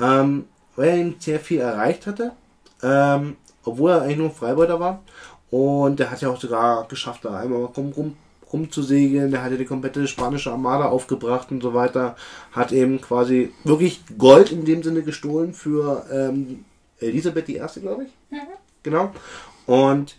[0.00, 0.44] ähm,
[0.76, 2.32] weil er eben sehr viel erreicht hatte,
[2.82, 5.02] ähm, obwohl er eigentlich nur Freibeuter war.
[5.50, 8.16] Und der hat ja auch sogar geschafft, da einmal rum, rum,
[8.52, 9.30] rumzusegeln.
[9.30, 12.16] Der hatte die komplette spanische Armada aufgebracht und so weiter.
[12.52, 16.64] Hat eben quasi wirklich Gold in dem Sinne gestohlen für ähm,
[17.00, 18.10] Elisabeth I., glaube ich.
[18.82, 19.10] Genau.
[19.66, 20.16] Und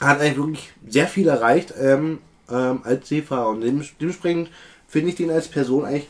[0.00, 2.18] hat eigentlich wirklich sehr viel erreicht ähm,
[2.50, 3.50] ähm, als Seefahrer.
[3.50, 4.50] Und dem- dementsprechend
[4.88, 6.08] finde ich den als Person eigentlich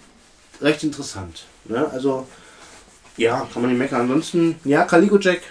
[0.61, 1.45] recht interessant.
[1.65, 1.89] Ne?
[1.91, 2.27] Also,
[3.17, 4.03] ja, kann man nicht meckern.
[4.03, 5.43] Ansonsten, ja, Calico Jack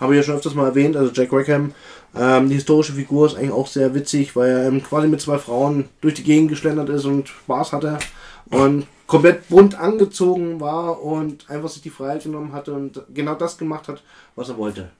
[0.00, 0.96] habe ich ja schon öfters mal erwähnt.
[0.96, 1.74] Also Jack Rackham,
[2.16, 5.38] ähm, die historische Figur ist eigentlich auch sehr witzig, weil er ähm, quasi mit zwei
[5.38, 7.98] Frauen durch die Gegend geschlendert ist und Spaß hatte.
[8.46, 13.58] Und komplett bunt angezogen war und einfach sich die Freiheit genommen hatte und genau das
[13.58, 14.02] gemacht hat,
[14.34, 14.90] was er wollte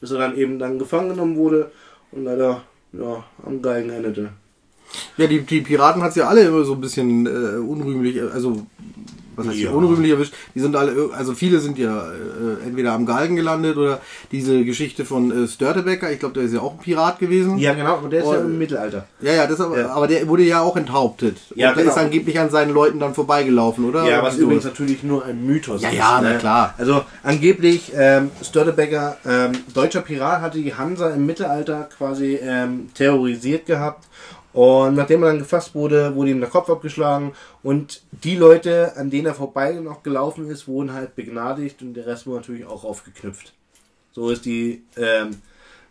[0.00, 1.70] bis er dann eben dann gefangen genommen wurde
[2.12, 4.30] und leider ja, am Geigen endete.
[5.16, 8.66] Ja, die, die Piraten hat es ja alle immer so ein bisschen äh, unrühmlich, also
[9.36, 9.68] was heißt Ja.
[9.68, 10.34] hier, unrühmlich erwischt.
[10.54, 14.00] Die sind alle, also viele sind ja äh, entweder am Galgen gelandet oder
[14.32, 17.58] diese Geschichte von äh, Störtebecker, ich glaube, der ist ja auch ein Pirat gewesen.
[17.58, 19.06] Ja, genau, aber der ist ja Und- im Mittelalter.
[19.20, 19.88] Ja, ja, das aber, Ja.
[19.90, 21.36] aber der wurde ja auch enthauptet.
[21.54, 21.94] Ja, und der genau.
[21.96, 24.04] ist angeblich an seinen Leuten dann vorbeigelaufen, oder?
[24.08, 24.78] Ja, was übrigens sowas.
[24.78, 25.96] natürlich nur ein Mythos Ja, ist.
[25.96, 26.38] ja, na ne?
[26.38, 26.74] klar.
[26.78, 33.66] Also angeblich, ähm, Störtebecker, ähm, deutscher Pirat, hatte die Hansa im Mittelalter quasi ähm, terrorisiert
[33.66, 34.04] gehabt.
[34.56, 37.32] Und nachdem er dann gefasst wurde, wurde ihm der Kopf abgeschlagen.
[37.62, 42.06] Und die Leute, an denen er vorbei noch gelaufen ist, wurden halt begnadigt und der
[42.06, 43.52] Rest wurde natürlich auch aufgeknüpft.
[44.12, 45.42] So ist die ähm,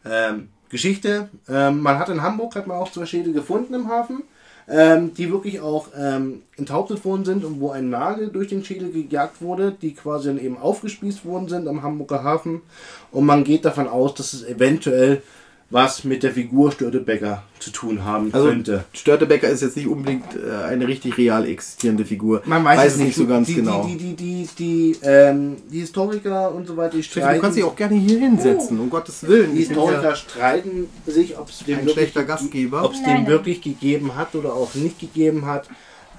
[0.04, 1.30] ähm, Geschichte.
[1.48, 4.24] Ähm, man hat in Hamburg hat man auch zwei Schädel gefunden im Hafen,
[4.68, 8.92] ähm, die wirklich auch ähm, enthauptet worden sind und wo ein Nagel durch den Schädel
[8.92, 12.64] gejagt wurde, die quasi dann eben aufgespießt worden sind am Hamburger Hafen.
[13.12, 15.22] Und man geht davon aus, dass es eventuell
[15.70, 18.86] was mit der Figur Störtebecker zu tun haben Also könnte.
[18.94, 22.44] Störtebecker ist jetzt nicht unbedingt äh, eine richtig real existierende Figur.
[22.46, 23.84] Man weiß, es nicht so ganz die, genau.
[23.86, 27.58] Die, die, die, die, die, ähm, die Historiker und so weiter, die du streiten, kannst
[27.58, 29.56] dich auch gerne hier hinsetzen, um Gottes Willen.
[29.56, 33.28] die bin ja Historiker streiten sich, ob es den, ein wirklich, nein.
[33.28, 35.68] wirklich gegeben hat oder auch nicht gegeben hat.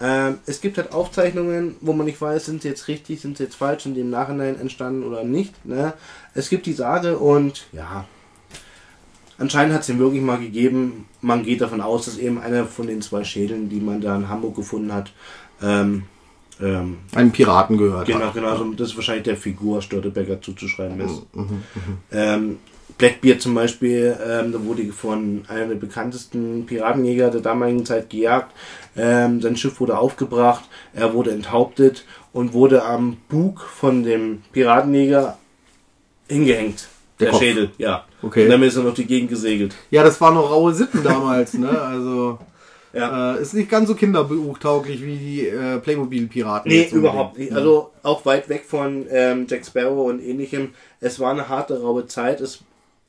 [0.02, 3.44] Ähm, es gibt halt Aufzeichnungen, wo man nicht weiß, sind sie jetzt richtig, sind sie
[3.44, 5.64] jetzt falsch, sind die im Nachhinein entstanden oder nicht.
[5.64, 5.94] Ne?
[6.34, 8.04] Es gibt die Sage und ja,
[9.38, 11.06] anscheinend hat es den wirklich mal gegeben.
[11.20, 14.28] Man geht davon aus, dass eben einer von den zwei Schädeln, die man da in
[14.28, 15.12] Hamburg gefunden hat,
[15.62, 16.04] ähm,
[16.60, 18.34] ähm, Einen Piraten gehört Genau, hat.
[18.34, 18.48] genau.
[18.48, 21.22] Also das ist wahrscheinlich der Figur Störtebecker zuzuschreiben ist.
[22.10, 22.58] Ähm,
[22.98, 28.54] Blackbeard zum Beispiel, ähm, da wurde von einer der bekanntesten Piratenjäger der damaligen Zeit gejagt.
[28.96, 30.64] Ähm, sein Schiff wurde aufgebracht,
[30.94, 35.36] er wurde enthauptet und wurde am Bug von dem Piratenjäger
[36.28, 36.88] hingehängt.
[37.20, 37.38] Der Der.
[37.38, 38.04] Schädel, ja.
[38.22, 38.44] Okay.
[38.44, 39.74] Und damit ist er noch die Gegend gesegelt.
[39.90, 41.68] Ja, das waren noch raue Sitten damals, ne?
[41.80, 42.38] Also
[42.92, 43.36] Ja.
[43.36, 46.70] äh, ist nicht ganz so kinderbuchtauglich wie die äh, Playmobil-Piraten.
[46.70, 47.52] Nee, überhaupt nicht.
[47.52, 50.70] Also auch weit weg von ähm, Jack Sparrow und ähnlichem.
[51.00, 52.40] Es war eine harte, raue Zeit.
[52.40, 52.60] Es,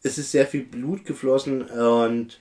[0.03, 2.39] es ist sehr viel Blut geflossen und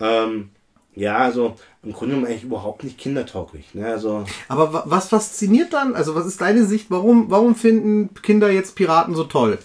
[0.00, 0.50] ähm,
[0.94, 3.74] ja, also im Grunde genommen eigentlich überhaupt nicht kindertauglich.
[3.74, 3.86] Ne?
[3.86, 5.94] Also Aber wa- was fasziniert dann?
[5.94, 6.86] Also was ist deine Sicht?
[6.90, 9.58] Warum, warum finden Kinder jetzt Piraten so toll?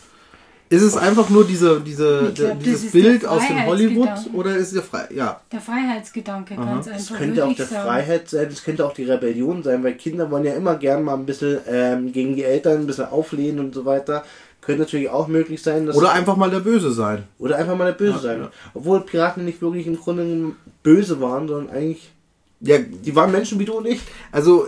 [0.72, 4.84] Ist es einfach nur diese, diese, glaub, dieses Bild aus dem Hollywood oder ist der
[4.84, 5.08] frei?
[5.16, 7.18] Ja, Der Freiheitsgedanke, ganz es einfach.
[7.18, 7.88] könnte auch der sagen.
[7.88, 11.16] Freiheit sein, es könnte auch die Rebellion sein, weil Kinder wollen ja immer gern mal
[11.16, 14.24] ein bisschen ähm, gegen die Eltern ein bisschen auflehnen und so weiter.
[14.62, 17.24] Könnte natürlich auch möglich sein, dass oder einfach mal der Böse sein.
[17.40, 18.40] Oder einfach mal der Böse Ja, sein.
[18.42, 18.52] ja.
[18.76, 20.52] Obwohl Piraten nicht wirklich im Grunde
[20.84, 22.12] böse waren, sondern eigentlich,
[22.60, 24.02] Ja, die waren Menschen wie du und ich.
[24.32, 24.68] also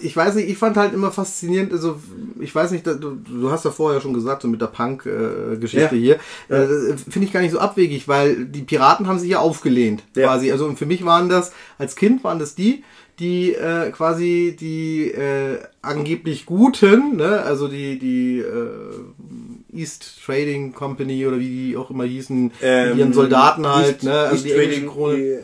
[0.00, 1.98] ich weiß nicht, ich fand halt immer faszinierend, also
[2.40, 6.18] ich weiß nicht, du, du hast ja vorher schon gesagt, so mit der Punk-Geschichte Ja.
[6.48, 10.02] hier, äh, finde ich gar nicht so abwegig, weil die Piraten haben sich ja aufgelehnt,
[10.14, 10.26] Ja.
[10.28, 10.52] quasi.
[10.52, 12.84] Also für mich waren das, als Kind waren das die,
[13.18, 21.26] die äh, quasi die äh, angeblich Guten, ne, also die, die äh, East Trading Company
[21.26, 24.44] oder wie die auch immer hießen, mit ihren Soldaten halt, Ähm, East, ne, also East
[24.44, 25.16] die Trading, Krone.
[25.16, 25.38] die,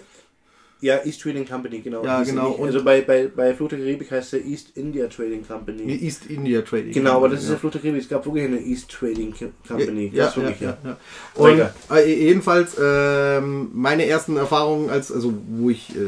[0.84, 2.04] ja, East Trading Company, genau.
[2.04, 2.50] Ja, genau.
[2.52, 5.86] Und- Also bei, bei, bei Flut der Karibik heißt der East India Trading Company.
[5.86, 7.56] Die East India Trading Genau, aber das Company, ist ja.
[7.58, 8.02] Flut der Karibik.
[8.02, 10.10] Es gab wirklich eine East Trading Co- Company.
[10.14, 10.96] Ja, ja, wirklich, ja, ja.
[11.34, 11.62] Und
[11.96, 15.98] äh, jedenfalls ähm, meine ersten Erfahrungen, als also wo ich äh,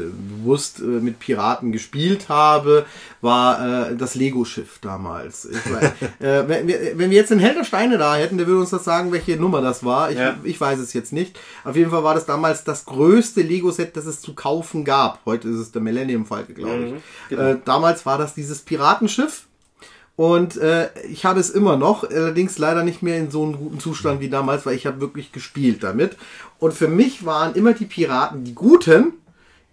[0.43, 2.85] bewusst äh, mit Piraten gespielt habe,
[3.21, 5.49] war äh, das Lego-Schiff damals.
[5.49, 5.91] Weiß-
[6.23, 8.69] äh, wenn, wir, wenn wir jetzt den Held der Steine da hätten, der würde uns
[8.69, 10.11] das sagen, welche Nummer das war.
[10.11, 11.37] Ich, ich weiß es jetzt nicht.
[11.63, 15.21] Auf jeden Fall war das damals das größte Lego-Set, das es zu kaufen gab.
[15.25, 16.91] Heute ist es der Millennium Falke, glaube ich.
[16.93, 16.97] Mhm,
[17.29, 17.41] genau.
[17.43, 19.43] äh, damals war das dieses Piratenschiff.
[20.15, 23.79] Und äh, ich habe es immer noch, allerdings leider nicht mehr in so einem guten
[23.79, 26.17] Zustand wie damals, weil ich habe wirklich gespielt damit.
[26.57, 29.13] Und für mich waren immer die Piraten die Guten,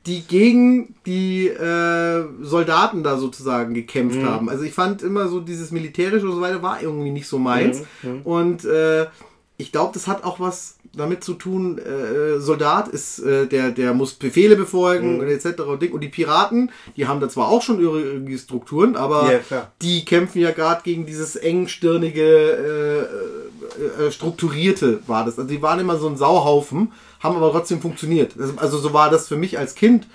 [0.06, 4.50] die gegen die äh, Soldaten da sozusagen gekämpft haben.
[4.50, 7.78] Also ich fand immer so dieses Militärische und so weiter war irgendwie nicht so meins.
[8.24, 9.06] Und äh,
[9.56, 13.94] ich glaube, das hat auch was damit zu tun, äh, Soldat ist, äh, der, der
[13.94, 15.60] muss Befehle befolgen und etc.
[15.60, 15.92] Und, Ding.
[15.92, 20.04] und die Piraten, die haben da zwar auch schon ihre irgendwie Strukturen, aber Ja, die
[20.04, 23.08] kämpfen ja gerade gegen dieses engstirnige,
[23.78, 25.38] äh, äh, strukturierte war das.
[25.38, 28.34] Also die waren immer so ein Sauhaufen, haben aber trotzdem funktioniert.
[28.56, 30.06] Also so war das für mich als Kind.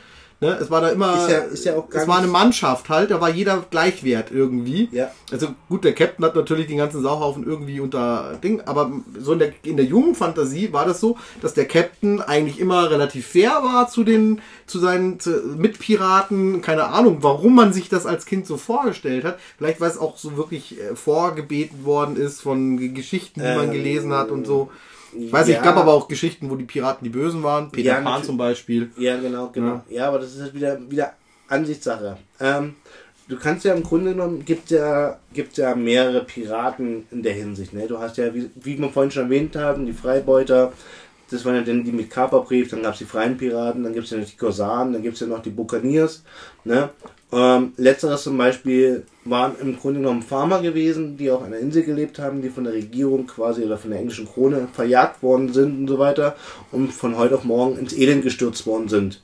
[0.41, 0.57] Ne?
[0.61, 3.19] Es war da immer, Ist ja- ist ja auch es war eine Mannschaft halt, da
[3.19, 4.87] war jeder gleichwert irgendwie.
[4.93, 5.11] Ja.
[5.33, 9.39] Also gut, der Captain hat natürlich den ganzen Sauhaufen irgendwie unter Ding, aber so in
[9.39, 13.51] der, in der jungen Fantasie war das so, dass der Captain eigentlich immer relativ fair
[13.63, 16.61] war zu den, zu seinen zu, Mitpiraten.
[16.61, 19.39] Keine Ahnung, warum man sich das als Kind so vorgestellt hat.
[19.57, 23.71] Vielleicht weil es auch so wirklich äh, vorgebeten worden ist von Geschichten, die man Ähm,
[23.71, 24.69] gelesen hat und so.
[25.17, 25.61] Ich weiß nicht, ja.
[25.61, 27.71] es gab aber auch Geschichten, wo die Piraten die Bösen waren.
[27.71, 28.91] Peter Ja, Pan zum Beispiel.
[28.97, 29.81] Ja, genau, genau.
[29.89, 31.13] Ja, aber das ist halt wieder, wieder
[31.47, 32.17] Ansichtssache.
[32.39, 32.75] Ähm,
[33.27, 37.73] du kannst ja im Grunde genommen, gibt ja, gibt ja mehrere Piraten in der Hinsicht.
[37.73, 37.87] Ne?
[37.87, 40.73] Du hast ja, wie, wie wir vorhin schon erwähnt haben, die Freibeuter,
[41.29, 44.05] das waren ja dann die mit Kaperbrief, dann gab es die freien Piraten, dann gibt
[44.05, 46.23] es ja noch die Korsaren, dann gibt es ja noch die Buccaneers.
[46.63, 46.89] Ne?
[47.31, 52.17] Ähm, letzteres zum Beispiel waren im Grunde genommen Farmer gewesen, die auf einer Insel gelebt
[52.17, 55.87] haben, die von der Regierung quasi oder von der englischen Krone verjagt worden sind und
[55.87, 56.35] so weiter
[56.71, 59.21] und von heute auf morgen ins Elend gestürzt worden sind.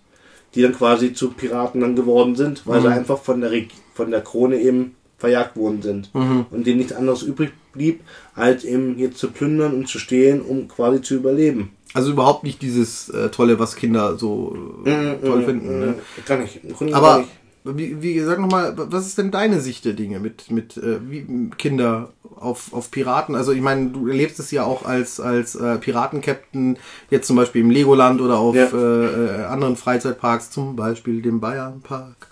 [0.54, 4.12] Die dann quasi zu Piraten dann geworden sind, weil sie einfach von der, Reg von
[4.12, 6.12] der Krone eben verjagt worden sind.
[6.52, 8.02] Und denen nichts anderes übrig blieb,
[8.36, 11.72] als eben jetzt zu plündern und zu stehlen, um quasi zu überleben.
[11.94, 15.80] Also überhaupt nicht dieses äh, Tolle, was Kinder so äh, toll finden.
[15.80, 15.96] Ne?
[16.26, 16.64] Kann ich.
[16.64, 17.45] Im Grunde Aber kann ich.
[17.66, 21.50] Wie, wie gesagt nochmal, was ist denn deine Sicht der Dinge mit, mit äh, wie,
[21.58, 23.36] Kinder auf, auf Piraten?
[23.36, 26.78] Also ich meine, du erlebst es ja auch als, als äh, Piratenkapitän,
[27.10, 28.68] jetzt zum Beispiel im Legoland oder auf Ja.
[28.68, 29.06] äh,
[29.42, 32.28] äh, anderen Freizeitparks, zum Beispiel dem Bayernpark.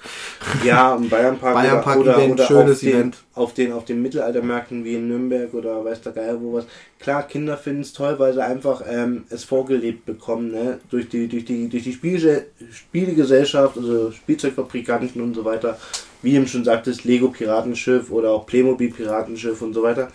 [0.63, 3.17] Ja, im Bayernpark, Bayernpark oder, oder, Event, oder schönes auf, den, Event.
[3.33, 6.65] auf den auf den Mittelaltermärkten wie in Nürnberg oder weiß der Geier wo was.
[6.99, 10.79] Klar, Kinder finden es toll, weil sie einfach ähm, es vorgelebt bekommen, ne?
[10.89, 15.77] Durch die durch die durch die Spiele, Spielegesellschaft, also Spielzeugfabrikanten und so weiter.
[16.24, 20.07] Wie eben schon sagtest, Lego Piratenschiff oder auch Playmobil Piratenschiff und so weiter.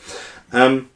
[0.53, 0.87] Ähm,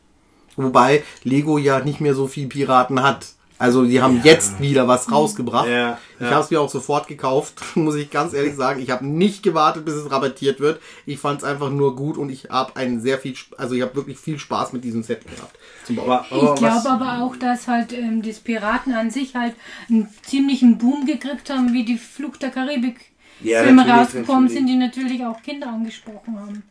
[0.57, 3.27] Wobei Lego ja nicht mehr so viel Piraten hat.
[3.59, 4.33] Also die haben Ja.
[4.33, 5.69] jetzt wieder was rausgebracht.
[5.69, 6.31] Ja, ich ja.
[6.33, 8.83] habe es mir auch sofort gekauft, muss ich ganz ehrlich sagen.
[8.83, 10.81] Ich habe nicht gewartet, bis es rabattiert wird.
[11.07, 13.95] Ich fand es einfach nur gut und ich habe einen sehr viel, also ich habe
[13.95, 15.57] wirklich viel Spaß mit diesem Set gehabt.
[15.97, 19.55] Aber, Ich aber was- glaube aber auch, dass halt ähm, das Piraten an sich halt
[19.89, 23.12] einen ziemlichen Boom gekriegt haben, wie die Flug der Karibik
[23.45, 24.59] Ja, Filme rausgekommen natürlich.
[24.59, 26.63] sind, die natürlich auch Kinder angesprochen haben.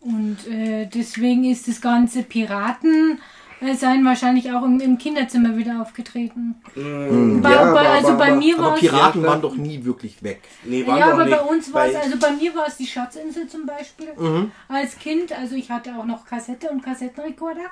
[0.00, 3.18] Und äh, deswegen ist das ganze Piraten
[3.60, 6.56] äh, sein wahrscheinlich auch im, im Kinderzimmer wieder aufgetreten.
[6.74, 9.56] Mm, Bei, ja, bei, aber- also aber- bei mir Aber war es Piraten waren doch
[9.56, 10.42] nie wirklich weg.
[10.64, 11.38] Nee, waren ja, doch aber nicht.
[11.38, 14.50] bei uns war es, also bei mir war es die Schatzinsel zum Beispiel Mhm.
[14.68, 15.32] als Kind.
[15.32, 17.70] Also ich hatte auch noch Kassette und Kassettenrekorder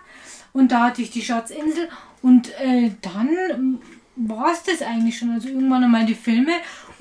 [0.55, 1.88] und da hatte ich die Schatzinsel
[2.22, 3.78] und äh, dann
[4.16, 5.32] war es das eigentlich schon.
[5.32, 6.53] Also irgendwann einmal die Filme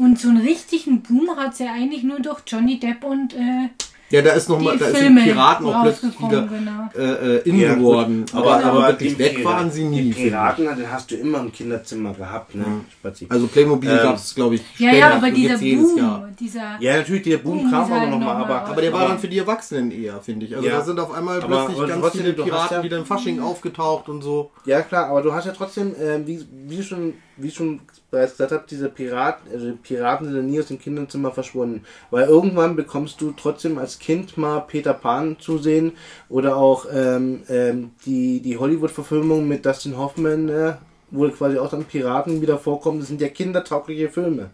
[0.02, 3.70] und so einen richtigen Boom hat es ja eigentlich nur durch Johnny Depp und äh,
[4.12, 6.90] Ja, da ist noch mal, Die da sind Filme Piraten auch plötzlich wieder genau.
[6.98, 8.26] äh, äh, in Ja, geworden.
[8.34, 8.70] Aber, Genau.
[8.72, 10.02] aber wirklich weg waren sie nie.
[10.12, 10.12] Die.
[10.14, 12.66] Piraten, den hast du immer im Kinderzimmer gehabt, ne?
[12.92, 13.26] Spazi.
[13.30, 16.30] Also Playmobil Ähm, gab es, glaube ich, ja, ja, ständig, aber dieser Boom, Jahr.
[16.40, 18.82] dieser Ja, natürlich, der Boom Boom kam ist aber halt nochmal, noch mal aber, Aber
[18.82, 20.56] der war dann für die Erwachsenen eher, finde ich.
[20.56, 20.78] Also Ja.
[20.78, 24.10] da sind auf einmal Aber- plötzlich ganz trotzdem, viele Piraten ja- wieder im Fasching aufgetaucht
[24.10, 24.52] und so.
[24.66, 27.80] Ja klar, aber du hast ja trotzdem, ähm, wie, wie schon, wie schon
[28.12, 31.84] bereits gesagt habe, diese Piraten, also die Piraten sind ja nie aus dem Kinderzimmer verschwunden.
[32.12, 35.94] Weil irgendwann bekommst du trotzdem als Kind mal Peter Pan zu sehen
[36.28, 40.74] oder auch ähm, ähm, die, die Hollywood-Verfilmung mit Dustin Hoffman, äh,
[41.12, 43.00] wo quasi auch dann Piraten wieder vorkommen.
[43.00, 44.50] Das sind ja kindertaugliche Filme.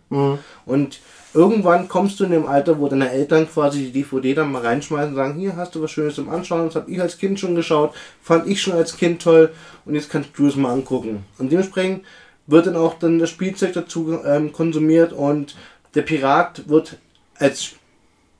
[0.66, 1.00] Und
[1.34, 5.12] irgendwann kommst du in dem Alter, wo deine Eltern quasi die DVD dann mal reinschmeißen
[5.12, 7.56] und sagen, hier hast du was Schönes zum Anschauen, das habe ich als Kind schon
[7.56, 9.52] geschaut, fand ich schon als Kind toll
[9.86, 11.26] und jetzt kannst du es mal angucken.
[11.38, 12.04] Und dementsprechend
[12.48, 15.56] wird dann auch dann das Spielzeug dazu ähm, konsumiert und
[15.96, 16.98] der Pirat wird
[17.38, 17.74] als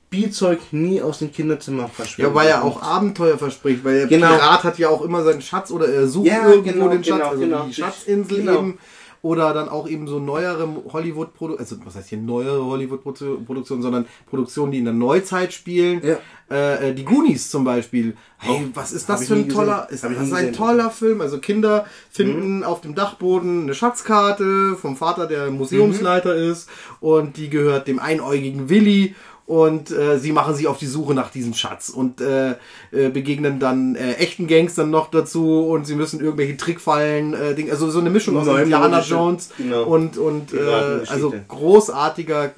[0.10, 2.32] Spielzeug nie aus dem Kinderzimmer verschwinden.
[2.32, 4.30] Ja, weil er auch Abenteuer verspricht, weil der Genau.
[4.30, 7.18] Pirat hat ja auch immer seinen Schatz oder er sucht Ja, irgendwo genau, den Schatz,
[7.18, 7.64] genau, also genau.
[7.66, 8.60] die Schatzinsel Genau.
[8.60, 8.80] eben.
[9.24, 14.72] Oder dann auch eben so neuere Hollywood-Produktionen, also was heißt hier neuere Hollywood-Produktionen, sondern Produktionen,
[14.72, 16.02] die in der Neuzeit spielen.
[16.06, 16.18] Ja.
[16.50, 18.16] Äh, äh, die Goonies zum Beispiel.
[18.38, 21.20] Hey, was ist das für ein toller, ist, das ist ein toller Film.
[21.20, 26.70] Also Kinder finden auf dem Dachboden eine Schatzkarte vom Vater, der Museumsleiter ist
[27.02, 29.16] und die gehört dem einäugigen Willi
[29.48, 32.52] und äh, sie machen sich auf die Suche nach diesem Schatz und äh,
[32.92, 37.72] äh, begegnen dann äh, echten Gangstern noch dazu und sie müssen irgendwelche Trickfallen, äh, Ding,
[37.72, 39.84] also so eine Mischung aus Indiana Jones genau.
[39.86, 40.60] und und äh,
[41.08, 42.52] also großartiger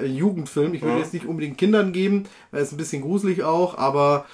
[0.00, 0.72] äh, Jugendfilm.
[0.74, 1.02] Ich würde Ja.
[1.02, 4.24] jetzt nicht unbedingt Kindern geben, weil es ein bisschen gruselig auch, aber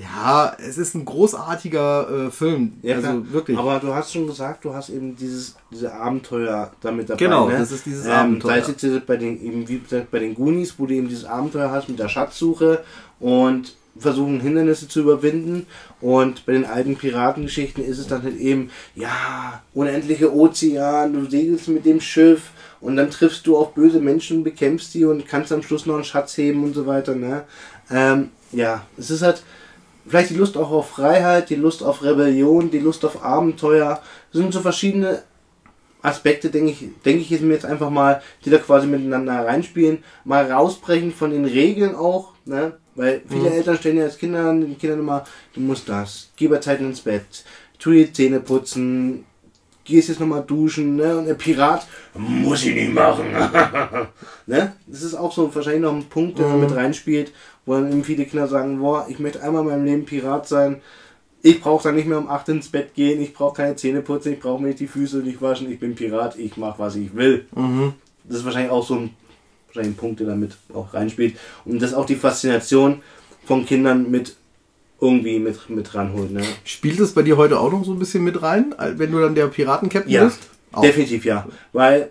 [0.00, 2.72] ja, es ist ein großartiger äh, Film.
[2.82, 3.32] Ja, also klar.
[3.32, 3.58] wirklich.
[3.58, 7.18] Aber du hast schon gesagt, du hast eben dieses diese Abenteuer damit dabei.
[7.18, 7.58] Genau, ne?
[7.58, 8.62] das ist dieses ähm, Abenteuer.
[8.62, 11.24] Sei es jetzt bei den, eben wie gesagt, bei den Goonies, wo du eben dieses
[11.24, 12.82] Abenteuer hast mit der Schatzsuche
[13.20, 15.66] und versuchen Hindernisse zu überwinden.
[16.00, 21.68] Und bei den alten Piratengeschichten ist es dann halt eben, ja, unendliche Ozean, du segelst
[21.68, 25.62] mit dem Schiff und dann triffst du auf böse Menschen, bekämpfst die und kannst am
[25.62, 27.14] Schluss noch einen Schatz heben und so weiter.
[27.14, 27.44] Ne?
[27.90, 29.42] Ähm, ja, es ist halt
[30.06, 34.00] vielleicht die Lust auch auf Freiheit, die Lust auf Rebellion, die Lust auf Abenteuer.
[34.32, 35.22] Das sind so verschiedene
[36.02, 40.04] Aspekte, denke ich, denke ich jetzt mir jetzt einfach mal, die da quasi miteinander reinspielen,
[40.24, 42.74] mal rausbrechen von den Regeln auch, ne?
[42.94, 45.24] Weil viele Eltern stellen ja als Kinder den Kindern immer,
[45.54, 47.44] du musst das, geh bei Zeit ins Bett,
[47.78, 49.24] tu die Zähne putzen,
[49.84, 51.16] gehst jetzt nochmal duschen, ne?
[51.16, 53.26] Und der Pirat, muss ich nicht machen.
[54.46, 54.74] ne?
[54.86, 57.32] Das ist auch so wahrscheinlich noch ein Punkt, der da mit reinspielt,
[57.66, 60.80] wo dann eben viele Kinder sagen, boah, ich möchte einmal in meinem Leben Pirat sein.
[61.42, 64.32] Ich brauche dann nicht mehr um 8 ins Bett gehen, ich brauche keine Zähne putzen,
[64.32, 67.14] ich brauche mir nicht die Füße nicht waschen, ich bin Pirat, ich mache was ich
[67.14, 67.46] will.
[68.24, 69.10] Das ist wahrscheinlich auch so ein,
[69.66, 71.36] wahrscheinlich ein Punkt, der damit auch reinspielt.
[71.66, 73.02] Und das ist auch die Faszination
[73.44, 74.36] von Kindern mit
[75.00, 76.30] irgendwie mit, mit ranholt.
[76.30, 76.40] Ne?
[76.64, 79.34] Spielt es bei dir heute auch noch so ein bisschen mit rein, wenn du dann
[79.34, 80.40] der Piratenkapitän Ja, bist?
[80.72, 80.80] Auch.
[80.80, 81.46] definitiv ja.
[81.74, 82.10] Weil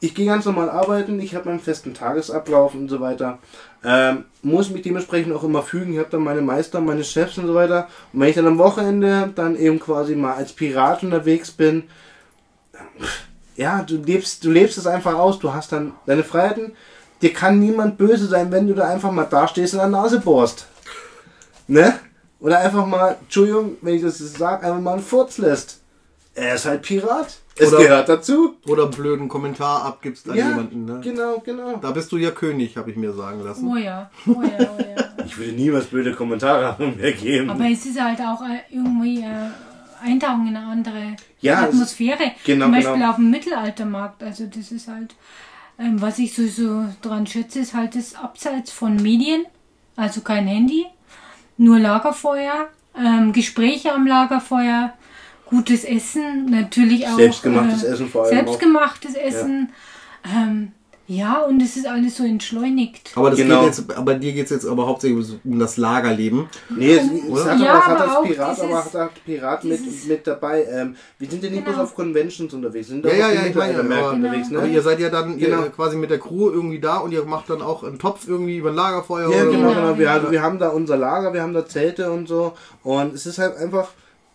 [0.00, 3.38] ich gehe ganz normal arbeiten, ich habe meinen festen Tagesablauf und so weiter.
[3.84, 5.92] Ähm, muss mich dementsprechend auch immer fügen.
[5.92, 7.88] Ich habe dann meine Meister, meine Chefs und so weiter.
[8.12, 11.84] Und wenn ich dann am Wochenende dann eben quasi mal als Pirat unterwegs bin,
[13.56, 15.38] ja, du lebst, du lebst es einfach aus.
[15.38, 16.72] Du hast dann deine Freiheiten.
[17.22, 20.20] dir kann niemand böse sein, wenn du da einfach mal dastehst und an der Nase
[20.20, 20.66] bohrst.
[21.66, 21.98] Ne?
[22.40, 25.80] Oder einfach mal, Entschuldigung, wenn ich das sage, einfach mal einen Furz lässt.
[26.34, 27.38] Er ist halt Pirat.
[27.58, 28.56] Es Oder- gehört dazu.
[28.66, 30.84] Oder einen blöden Kommentar abgibst an Ja, jemanden.
[30.84, 31.00] Ne?
[31.02, 31.76] genau, genau.
[31.76, 33.66] Da bist du ja König, habe ich mir sagen lassen.
[33.68, 35.04] Oh ja, oh ja, oh ja.
[35.26, 37.50] Ich würde niemals blöde Kommentare mehr geben.
[37.50, 39.50] Aber es ist halt auch äh, irgendwie äh,
[40.02, 42.32] Eintauchen in eine andere Ja, Atmosphäre.
[42.44, 43.10] genau, Zum Beispiel genau.
[43.10, 44.22] auf dem Mittelaltermarkt.
[44.22, 45.14] Also das ist halt,
[45.78, 49.44] ähm, was ich so, so dran schätze, ist halt das Abseits von Medien.
[49.96, 50.86] Also kein Handy,
[51.56, 54.92] nur Lagerfeuer, ähm, Gespräche am Lagerfeuer,
[55.48, 59.70] gutes Essen, natürlich auch Selbstgemachtes Essen vor allem Selbstgemachtes Essen.
[60.24, 60.72] Ähm,
[61.10, 63.12] ja, und es ist alles so entschleunigt.
[63.14, 63.60] Aber, das Genau.
[63.64, 66.50] geht jetzt, aber dir geht es jetzt aber hauptsächlich um das Lagerleben.
[66.68, 67.44] Nee, es, es Oder?
[67.52, 70.06] hat, Ja, aber, es hat aber das auch Pirat, dieses- aber hat das Pirat mit,
[70.08, 70.64] mit dabei.
[70.70, 71.76] Ähm, wir sind ja nicht Genau.
[71.76, 74.50] bloß auf Conventions unterwegs, wir sind Ja, auch ja, ja, ich meine, aber- unterwegs.
[74.50, 74.58] Ne?
[74.58, 75.62] Aber ihr seid ja dann Genau.
[75.62, 78.58] ihr, quasi mit der Crew irgendwie da und ihr macht dann auch einen Topf irgendwie
[78.58, 79.96] über ein Lagerfeuer Ja, oder genau, genau.
[79.98, 80.12] Wir, ja.
[80.12, 82.52] also wir haben da unser Lager, wir haben da Zelte und so.
[82.82, 83.88] Und es ist halt einfach,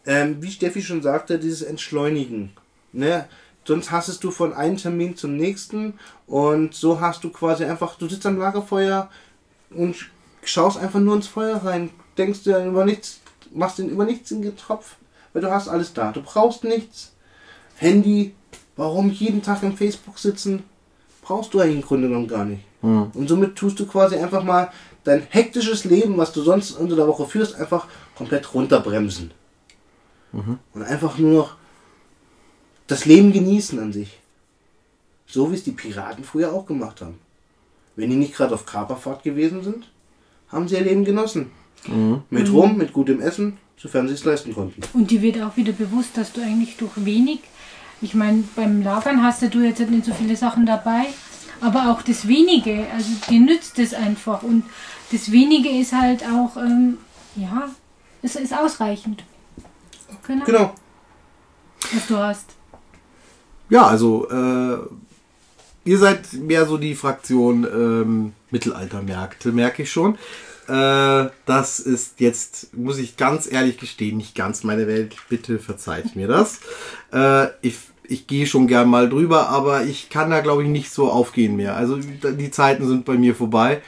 [0.05, 2.51] ähm, wie Steffi schon sagte, dieses Entschleunigen.
[2.91, 3.25] Ne?
[3.65, 5.93] Sonst hastest du von einem Termin zum nächsten
[6.27, 9.09] und so hast du quasi einfach, du sitzt am Lagerfeuer
[9.69, 9.95] und
[10.43, 13.21] schaust einfach nur ins Feuer rein, denkst dir über nichts,
[13.53, 14.95] machst dir über nichts in den Tropf,
[15.31, 16.11] weil du hast alles da.
[16.11, 17.13] Du brauchst nichts.
[17.77, 18.35] Handy,
[18.75, 20.63] warum jeden Tag im Facebook sitzen?
[21.21, 22.63] Brauchst du eigentlich im Grunde genommen gar nicht.
[22.81, 23.11] Hm.
[23.13, 24.71] Und somit tust du quasi einfach mal
[25.05, 29.31] dein hektisches Leben, was du sonst unter der Woche führst, einfach komplett runterbremsen.
[30.33, 31.55] Und einfach nur noch
[32.87, 34.19] das Leben genießen an sich.
[35.27, 37.19] So wie es die Piraten früher auch gemacht haben.
[37.95, 39.91] Wenn die nicht gerade auf Kaperfahrt gewesen sind,
[40.49, 41.51] haben sie ihr Leben genossen.
[42.29, 44.81] Mit Rum, mit gutem Essen, sofern sie es leisten konnten.
[44.93, 47.39] Und dir wird auch wieder bewusst, dass du eigentlich durch wenig,
[48.01, 51.05] ich meine, beim Lagern hast du jetzt nicht so viele Sachen dabei,
[51.61, 54.43] aber auch das Wenige, also dir nützt es einfach.
[54.43, 54.63] Und
[55.11, 56.97] das Wenige ist halt auch, ähm,
[57.35, 57.69] ja,
[58.21, 59.23] es ist ausreichend.
[60.27, 60.75] Genau, Genau.
[61.93, 62.45] was du hast.
[63.69, 64.77] Ja, also äh,
[65.85, 70.15] ihr seid mehr so die Fraktion ähm, Mittelaltermärkte, merke ich schon.
[70.67, 75.15] Äh, das ist jetzt, muss ich ganz ehrlich gestehen, nicht ganz meine Welt.
[75.29, 76.59] Bitte verzeiht mir das.
[77.11, 80.91] Äh, ich ich gehe schon gern mal drüber, aber ich kann da, glaube ich, nicht
[80.91, 81.77] so aufgehen mehr.
[81.77, 83.81] Also die Zeiten sind bei mir vorbei.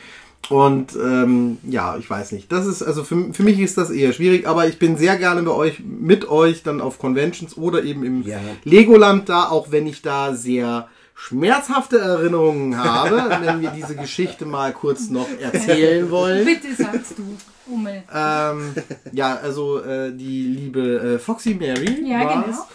[0.49, 2.51] Und ähm, ja, ich weiß nicht.
[2.51, 5.41] Das ist, also für, für mich ist das eher schwierig, aber ich bin sehr gerne
[5.43, 8.39] bei euch, mit euch dann auf Conventions oder eben im Ja.
[8.63, 10.87] Legoland da, auch wenn ich da sehr
[11.27, 16.45] schmerzhafte Erinnerungen habe, wenn wir diese Geschichte mal kurz noch erzählen wollen.
[16.45, 17.23] Bitte sagst du,
[17.67, 18.03] Ummel.
[18.13, 18.75] Ähm,
[19.11, 22.67] ja, also äh, die liebe äh, Foxy Mary Ja, genau.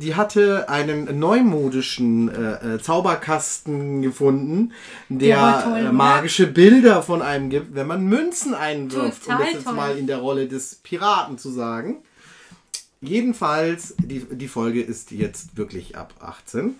[0.00, 4.72] Die hatte einen neumodischen äh, äh, Zauberkasten gefunden,
[5.10, 9.24] der, war toll, äh, magische Bilder von einem gibt, wenn man Münzen einwirft.
[9.24, 9.74] Total um das jetzt toll.
[9.74, 11.98] mal in der Rolle des Piraten zu sagen.
[13.02, 16.74] Jedenfalls, die, die Folge ist jetzt wirklich ab 18.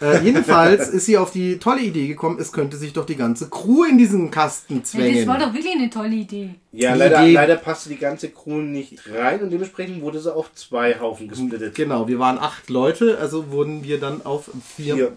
[0.00, 3.50] Äh, jedenfalls ist sie auf die tolle Idee gekommen, es könnte sich doch die ganze
[3.50, 5.16] Crew in diesen Kasten Ja, zwängen.
[5.18, 6.54] das war doch wirklich eine tolle Idee.
[6.72, 10.34] Ja, Die leider, Idee- leider passte die ganze Crew nicht rein und dementsprechend wurde sie
[10.34, 11.74] auf zwei Haufen gesplittet.
[11.74, 15.12] Genau, wir waren acht Leute, also wurden wir dann auf vier Vier.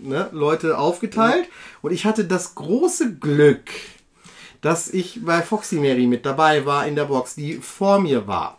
[0.00, 1.46] Ne, Leute aufgeteilt.
[1.80, 3.70] Und ich hatte das große Glück,
[4.60, 8.56] dass ich bei Foxy Mary mit dabei war in der Box, die vor mir war.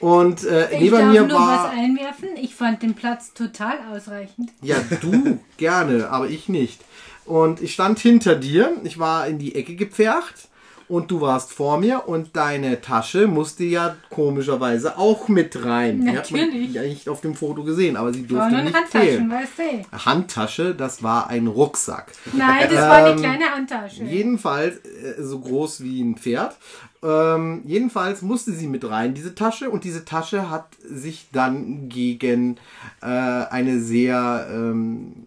[0.00, 1.70] Und äh, Ich neben darf mir nur was war.
[1.70, 2.28] einwerfen.
[2.40, 4.50] Ich fand den Platz total ausreichend.
[4.62, 6.80] Ja, du gerne, aber ich nicht.
[7.24, 10.47] Und ich stand hinter dir, ich war in die Ecke gepfercht
[10.88, 16.00] und du warst vor mir und deine Tasche musste ja komischerweise auch mit rein.
[16.02, 16.70] Die hat man Natürlich.
[16.80, 19.30] nicht auf dem Foto gesehen, aber sie durfte nicht Handtaschen, fehlen.
[19.30, 20.04] weißt du?
[20.06, 22.12] Handtasche, das war ein Rucksack.
[22.32, 24.04] Nein, das war eine Ähm, kleine Handtasche.
[24.04, 26.56] Jedenfalls äh, so groß wie ein Pferd.
[27.02, 29.70] Ähm, jedenfalls musste sie mit rein, diese Tasche.
[29.70, 32.56] Und diese Tasche hat sich dann gegen
[33.02, 35.26] äh, eine sehr, ähm,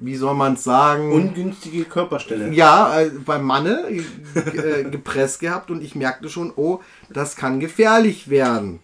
[0.00, 1.12] wie soll man es sagen?
[1.12, 2.52] Ungünstige Körperstelle.
[2.52, 6.80] ja, äh, beim Manne äh, gepresst gehabt und ich merkte schon, oh,
[7.10, 8.80] das kann gefährlich werden.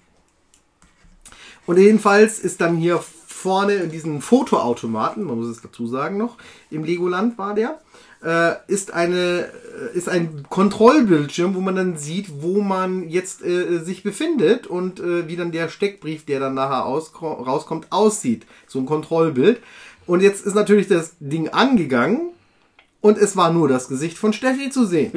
[1.67, 6.37] Und jedenfalls ist dann hier vorne in diesem Fotoautomaten, man muss es dazu sagen noch,
[6.71, 7.81] im Legoland war der,
[8.25, 13.79] äh, ist eine äh, ist ein Kontrollbildschirm, wo man dann sieht, wo man jetzt äh,
[13.79, 18.47] sich befindet und äh, wie dann der Steckbrief, der dann nachher aus, rauskommt, aussieht.
[18.67, 19.61] So ein Kontrollbild.
[20.07, 22.31] Und jetzt ist natürlich das Ding angegangen
[23.01, 25.13] und es war nur das Gesicht von Steffi zu sehen.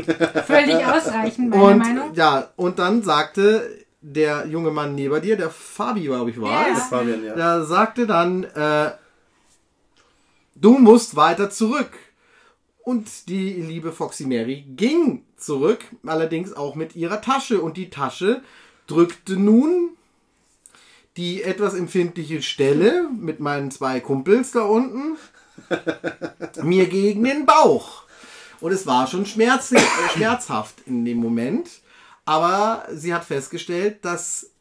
[0.45, 2.13] Völlig ausreichend, meine Und Meinung.
[2.15, 6.73] ja, und dann sagte der junge Mann neben dir, der Fabi, glaube ich, war Ja.
[6.77, 7.35] es, Fabian, ja.
[7.35, 8.91] der sagte dann, äh,
[10.55, 11.91] du musst weiter zurück.
[12.81, 17.61] Und die liebe Foxy Mary ging zurück, allerdings auch mit ihrer Tasche.
[17.61, 18.41] Und die Tasche
[18.87, 19.91] drückte nun
[21.18, 25.18] die etwas empfindliche Stelle mit meinen zwei Kumpels da unten
[26.64, 28.03] mir gegen den Bauch.
[28.62, 29.80] Und es war schon schmerz, äh,
[30.14, 31.70] schmerzhaft in dem Moment.
[32.26, 34.51] Aber sie hat festgestellt, dass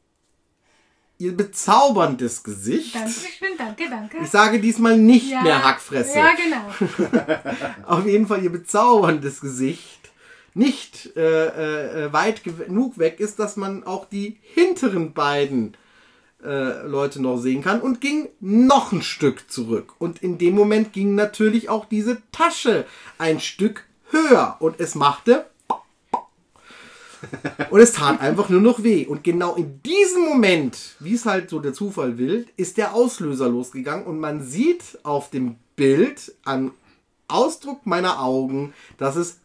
[1.19, 4.19] ihr bezauberndes Gesicht, Dankeschön, danke, danke.
[4.23, 5.43] ich sage diesmal nicht Ja.
[5.43, 7.43] mehr Hackfresse, Ja, genau.
[7.87, 9.99] auf jeden Fall ihr bezauberndes Gesicht
[10.55, 15.77] nicht äh, äh, weit genug weg ist, dass man auch die hinteren beiden
[16.45, 19.95] äh, Leute noch sehen kann und ging noch ein Stück zurück.
[19.99, 22.87] Und in dem Moment ging natürlich auch diese Tasche
[23.19, 25.47] ein Stück höher und es machte
[27.71, 29.07] und es tat einfach nur noch weh.
[29.07, 33.49] Und genau in diesem Moment, wie es halt so der Zufall will, ist der Auslöser
[33.49, 36.71] losgegangen und man sieht auf dem Bild an
[37.29, 39.39] Ausdruck meiner Augen, dass es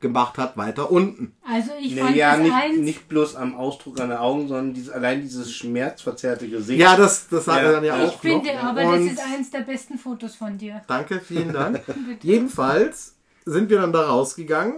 [0.00, 1.34] gemacht hat weiter unten.
[1.46, 2.78] Also ich fand Naja, das nicht, eins.
[2.78, 6.80] nicht bloß am Ausdruck an den Augen, sondern dieses, allein dieses schmerzverzerrte Gesicht.
[6.80, 8.62] Ja, das, das hat Ja, er dann ja ich auch ich finde noch.
[8.64, 10.82] aber, Und das ist eins der besten Fotos von dir.
[10.86, 11.82] Danke, vielen Dank.
[12.22, 14.74] Jedenfalls sind wir dann da rausgegangen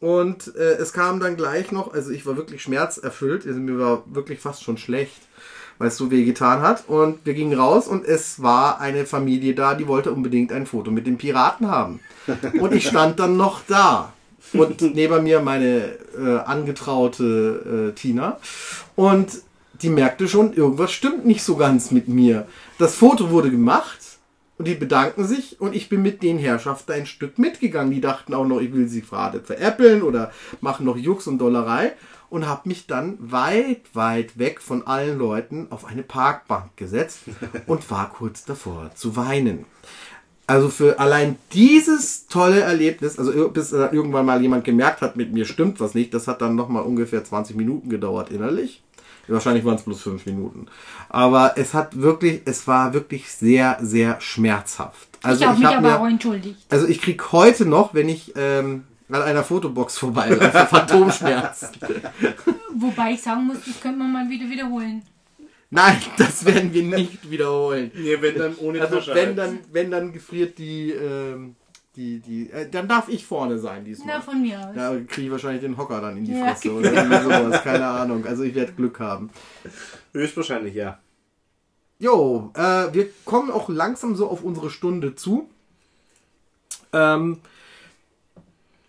[0.00, 4.02] und äh, es kam dann gleich noch, also ich war wirklich schmerzerfüllt, also mir war
[4.06, 5.20] wirklich fast schon schlecht,
[5.78, 6.88] weil es so weh getan hat.
[6.88, 10.90] Und wir gingen raus und es war eine Familie da, die wollte unbedingt ein Foto
[10.90, 12.00] mit den Piraten haben.
[12.60, 14.12] Und ich stand dann noch da.
[14.52, 18.38] Und neben mir meine äh, angetraute äh, Tina.
[18.96, 19.42] Und
[19.82, 22.46] die merkte schon, irgendwas stimmt nicht so ganz mit mir.
[22.78, 23.98] Das Foto wurde gemacht
[24.58, 27.90] und die bedanken sich und ich bin mit den Herrschaften ein Stück mitgegangen.
[27.90, 30.30] Die dachten auch noch, ich will sie gerade veräppeln oder
[30.60, 31.94] machen noch Jux und Dollerei
[32.30, 37.20] und habe mich dann weit, weit weg von allen Leuten auf eine Parkbank gesetzt
[37.66, 39.66] und war kurz davor zu weinen.
[40.46, 45.32] Also für allein dieses tolle Erlebnis, also bis äh, irgendwann mal jemand gemerkt hat, mit
[45.32, 48.82] mir stimmt was nicht, das hat dann nochmal ungefähr 20 Minuten gedauert innerlich.
[49.28, 50.66] Wahrscheinlich waren es bloß fünf Minuten.
[51.08, 55.08] Aber es hat wirklich, es war wirklich sehr, sehr schmerzhaft.
[55.22, 56.58] Also ich habe mich hab aber auch entschuldigt.
[56.68, 61.68] also ich krieg heute noch, wenn ich ähm, an einer Fotobox vorbeilaufe, Phantomschmerzen.
[62.74, 65.02] Wobei ich sagen muss, das könnte man mal wieder wiederholen.
[65.74, 67.90] Nein, das werden wir nicht wiederholen.
[67.94, 69.38] Nee, wenn dann ohne Also Tasche wenn halt.
[69.38, 71.56] dann, wenn dann gefriert die, ähm,
[71.96, 74.16] die, die, äh, dann darf ich vorne sein diesmal.
[74.16, 74.74] Na, von mir aus.
[74.74, 76.48] Da kriege ich wahrscheinlich den Hocker dann in die Ja.
[76.54, 78.26] Fresse oder irgendwie sowas, keine Ahnung.
[78.26, 79.30] Also ich werde Glück haben.
[80.12, 80.98] Höchstwahrscheinlich, ja.
[81.98, 85.48] Jo, äh, wir kommen auch langsam so auf unsere Stunde zu.
[86.92, 87.38] Ähm,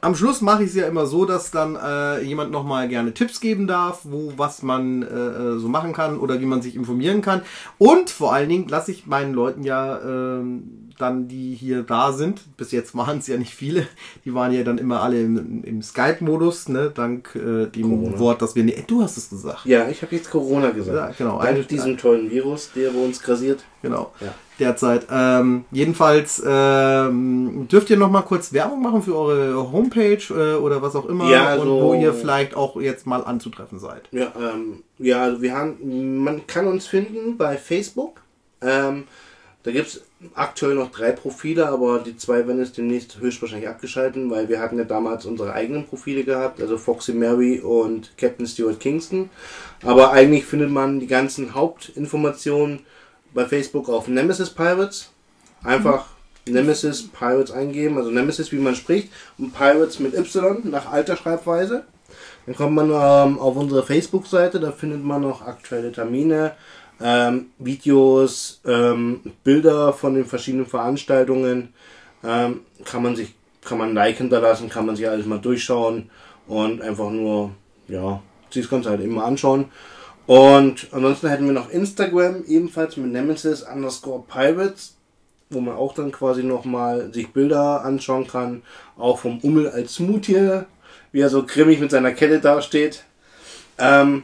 [0.04, 3.40] am Schluss mache ich es ja immer so, dass dann äh, jemand nochmal gerne Tipps
[3.40, 7.22] geben darf, wo was man äh, äh, so machen kann oder wie man sich informieren
[7.22, 7.42] kann.
[7.78, 12.42] Und vor allen Dingen lasse ich meinen Leuten ja ähm, dann, die hier da sind,
[12.58, 13.88] bis jetzt waren es ja nicht viele,
[14.26, 18.20] die waren ja dann immer alle im, im Skype-Modus, ne, dank äh, dem Corona.
[18.20, 18.64] Wort, dass wir...
[18.64, 19.66] Ne, du hast es gesagt.
[19.66, 21.20] Ja, ich habe jetzt Corona gesagt.
[21.20, 21.38] Ja, genau.
[21.42, 23.64] Dank Eine- diesem tollen Virus, der bei uns grasiert.
[23.82, 24.14] Genau.
[24.22, 24.34] Ja.
[24.60, 25.08] Derzeit.
[25.12, 30.82] Ähm, jedenfalls ähm, dürft ihr noch mal kurz Werbung machen für eure Homepage äh, oder
[30.82, 34.08] was auch immer Ja, und also- wo ihr vielleicht auch jetzt mal anzutreffen seid.
[34.12, 38.22] Ja, ähm, ja, also wir haben, man kann uns finden bei Facebook.
[38.62, 39.06] Ähm,
[39.64, 40.02] da gibt es
[40.34, 44.78] aktuell noch drei Profile, aber die zwei werden jetzt demnächst höchstwahrscheinlich abgeschalten, weil wir hatten
[44.78, 49.30] ja damals unsere eigenen Profile gehabt, also Foxy Mary und Captain Stuart Kingston.
[49.84, 52.82] Aber eigentlich findet man die ganzen Hauptinformationen
[53.34, 55.10] bei Facebook auf Nemesis Pirates.
[55.64, 56.06] Einfach
[56.48, 61.86] Nemesis Pirates eingeben, also Nemesis wie man spricht und Pirates mit Y nach alter Schreibweise.
[62.46, 66.52] Dann kommt man ähm, auf unsere Facebook-Seite, da findet man noch aktuelle Termine,
[67.02, 71.74] ähm, Videos, ähm, Bilder von den verschiedenen Veranstaltungen.
[72.24, 73.34] Ähm, kann man sich,
[73.64, 76.10] kann man Like hinterlassen, kann man sich alles mal durchschauen
[76.48, 77.52] und einfach nur,
[77.88, 79.66] ja, sich das Ganze halt immer anschauen.
[80.26, 84.96] Und ansonsten hätten wir noch Instagram, ebenfalls mit Nemesis underscore Pirates,
[85.50, 88.64] wo man auch dann quasi nochmal sich Bilder anschauen kann,
[88.98, 90.62] auch vom Ummel als Smoothie,
[91.12, 93.04] wie er so grimmig mit seiner Kette dasteht.
[93.78, 94.24] Ähm,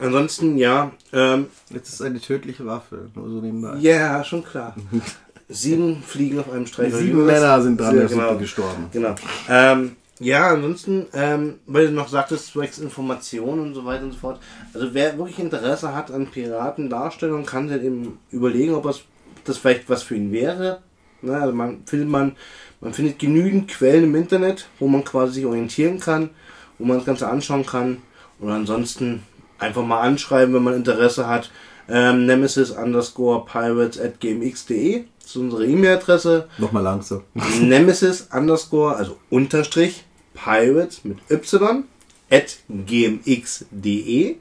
[0.00, 3.76] ansonsten, ja, ähm, Jetzt ist eine tödliche Waffe, nur so nebenbei.
[3.78, 4.74] ja, schon klar.
[5.48, 6.94] Sieben Fliegen auf einem Streich.
[6.94, 8.28] Sieben Männer sind dran der genau.
[8.28, 8.86] Suppe gestorben.
[8.92, 9.14] Genau.
[9.48, 14.18] Ähm, ja, ansonsten, ähm, weil du noch sagtest, zwecks Informationen und so weiter und so
[14.18, 14.40] fort.
[14.72, 19.02] Also wer wirklich Interesse hat an Piratendarstellung, kann sich eben überlegen, ob das,
[19.44, 20.80] das vielleicht was für ihn wäre.
[21.22, 22.36] Ne, also man findet man,
[22.80, 26.30] man findet genügend Quellen im Internet, wo man quasi sich orientieren kann,
[26.78, 27.98] wo man das Ganze anschauen kann.
[28.38, 29.22] Und ansonsten
[29.62, 31.50] einfach mal anschreiben, wenn man Interesse hat.
[31.88, 36.48] Ähm, Nemesis underscore pirates at gmx.de ist unsere E-Mail-Adresse.
[36.58, 37.22] Nochmal langsam.
[37.60, 40.04] Nemesis underscore, also Unterstrich,
[40.34, 41.84] Pirates mit Y
[42.30, 44.36] at gmx.de.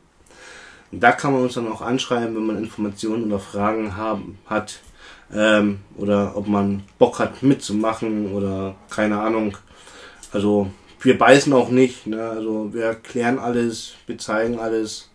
[0.92, 4.80] Da kann man uns dann auch anschreiben, wenn man Informationen oder Fragen haben, hat.
[5.34, 9.58] Ähm, oder ob man Bock hat mitzumachen oder keine Ahnung.
[10.34, 10.70] Also
[11.00, 12.08] wir beißen auch nicht.
[12.08, 12.22] Ne?
[12.22, 15.10] Also wir erklären alles, wir zeigen alles.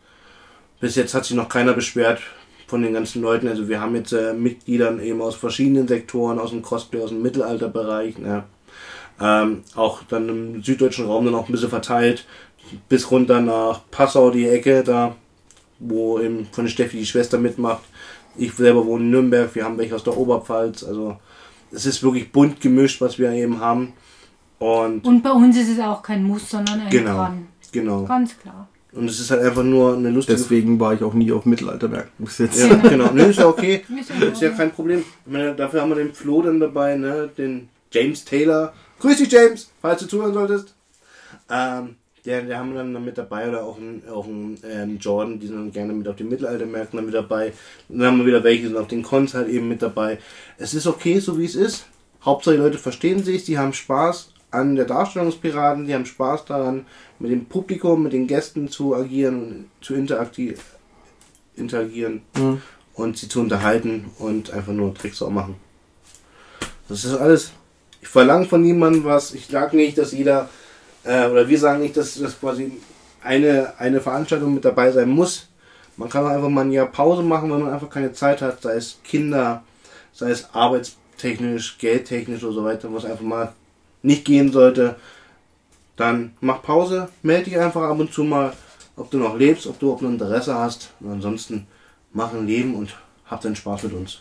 [0.80, 2.20] Bis jetzt hat sich noch keiner beschwert
[2.66, 3.48] von den ganzen Leuten.
[3.48, 7.22] Also wir haben jetzt äh, Mitgliedern eben aus verschiedenen Sektoren, aus dem Cosplay, aus dem
[7.22, 8.18] Mittelalterbereich.
[8.18, 8.44] Ne?
[9.20, 12.26] Ähm, auch dann im süddeutschen Raum dann auch ein bisschen verteilt.
[12.88, 15.14] Bis runter nach Passau, die Ecke da,
[15.78, 17.82] wo eben von Steffi die Schwester mitmacht.
[18.36, 20.82] Ich selber wohne in Nürnberg, wir haben welche aus der Oberpfalz.
[20.82, 21.16] Also
[21.70, 23.92] es ist wirklich bunt gemischt, was wir eben haben.
[24.58, 27.48] Und Und bei uns ist es auch kein Muss, sondern ein genau, Kann.
[27.72, 28.04] genau.
[28.04, 28.68] Ganz klar.
[28.96, 32.24] Und es ist halt einfach nur eine lustige Deswegen war ich auch nie auf Mittelaltermärkten
[32.24, 32.58] bis jetzt.
[32.58, 33.10] Ja, genau.
[33.12, 33.84] Nee, ist ja okay.
[34.00, 35.04] Ist ja Ist ja kein Problem.
[35.26, 37.28] Ich meine, dafür haben wir den Flo dann dabei, ne?
[37.36, 38.72] Den James Taylor.
[38.98, 40.74] Grüß dich, James, falls du zuhören solltest.
[41.50, 45.38] Ähm, der, der haben wir dann mit dabei oder auch einen, auch einen ähm, Jordan,
[45.38, 47.52] die sind dann gerne mit auf den Mittelaltermärkten dann mit dabei.
[47.88, 50.18] Dann haben wir wieder welche, die sind auf den Cons halt eben mit dabei.
[50.58, 51.86] Es ist okay, so wie es ist.
[52.24, 56.06] Hauptsache die Leute verstehen sich, die haben Spaß an der Darstellung des Piraten, die haben
[56.06, 56.86] Spaß daran,
[57.18, 60.56] mit dem Publikum, mit den Gästen zu agieren und zu interagieren
[62.36, 62.62] Mhm.
[62.94, 65.56] und sie zu unterhalten und einfach nur Tricks auch machen.
[66.88, 67.52] Das ist alles.
[68.00, 69.34] Ich verlange von niemandem was.
[69.34, 70.48] Ich sage nicht, dass jeder,
[71.04, 72.72] äh, oder wir sagen nicht, dass das quasi
[73.22, 75.48] eine, eine Veranstaltung mit dabei sein muss.
[75.96, 78.62] Man kann auch einfach mal ein Jahr Pause machen, wenn man einfach keine Zeit hat,
[78.62, 79.64] sei es Kinder,
[80.12, 83.52] sei es arbeitstechnisch, geldtechnisch oder so weiter, was einfach mal
[84.06, 84.96] nicht gehen sollte.
[85.96, 88.52] Dann mach Pause, melde dich einfach ab und zu mal,
[88.96, 90.92] ob du noch lebst, ob du auch noch Interesse hast.
[91.00, 91.66] Und ansonsten
[92.12, 92.96] mach ein Leben und
[93.26, 94.20] hab deinen Spaß mit uns.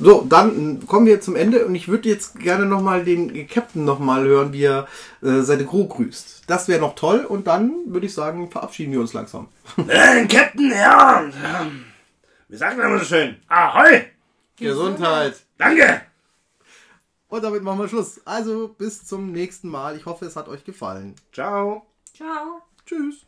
[0.00, 4.24] So, dann kommen wir zum Ende und ich würde jetzt gerne nochmal den Captain nochmal
[4.24, 4.88] hören, wie er
[5.22, 6.44] äh, seine Crew grüßt.
[6.46, 9.48] Das wäre noch toll und dann würde ich sagen, verabschieden wir uns langsam.
[9.88, 11.22] Äh, Captain, ja.
[11.22, 11.84] ähm,
[12.48, 13.36] Wir sagen immer so schön.
[13.48, 14.06] Ahoi.
[14.56, 15.34] Gesundheit!
[15.58, 16.02] Danke.
[17.32, 18.20] Und damit machen wir Schluss.
[18.26, 19.96] Also bis zum nächsten Mal.
[19.96, 21.14] Ich hoffe, es hat euch gefallen.
[21.32, 21.86] Ciao!
[22.12, 22.60] Ciao.
[22.84, 23.24] Tschüss.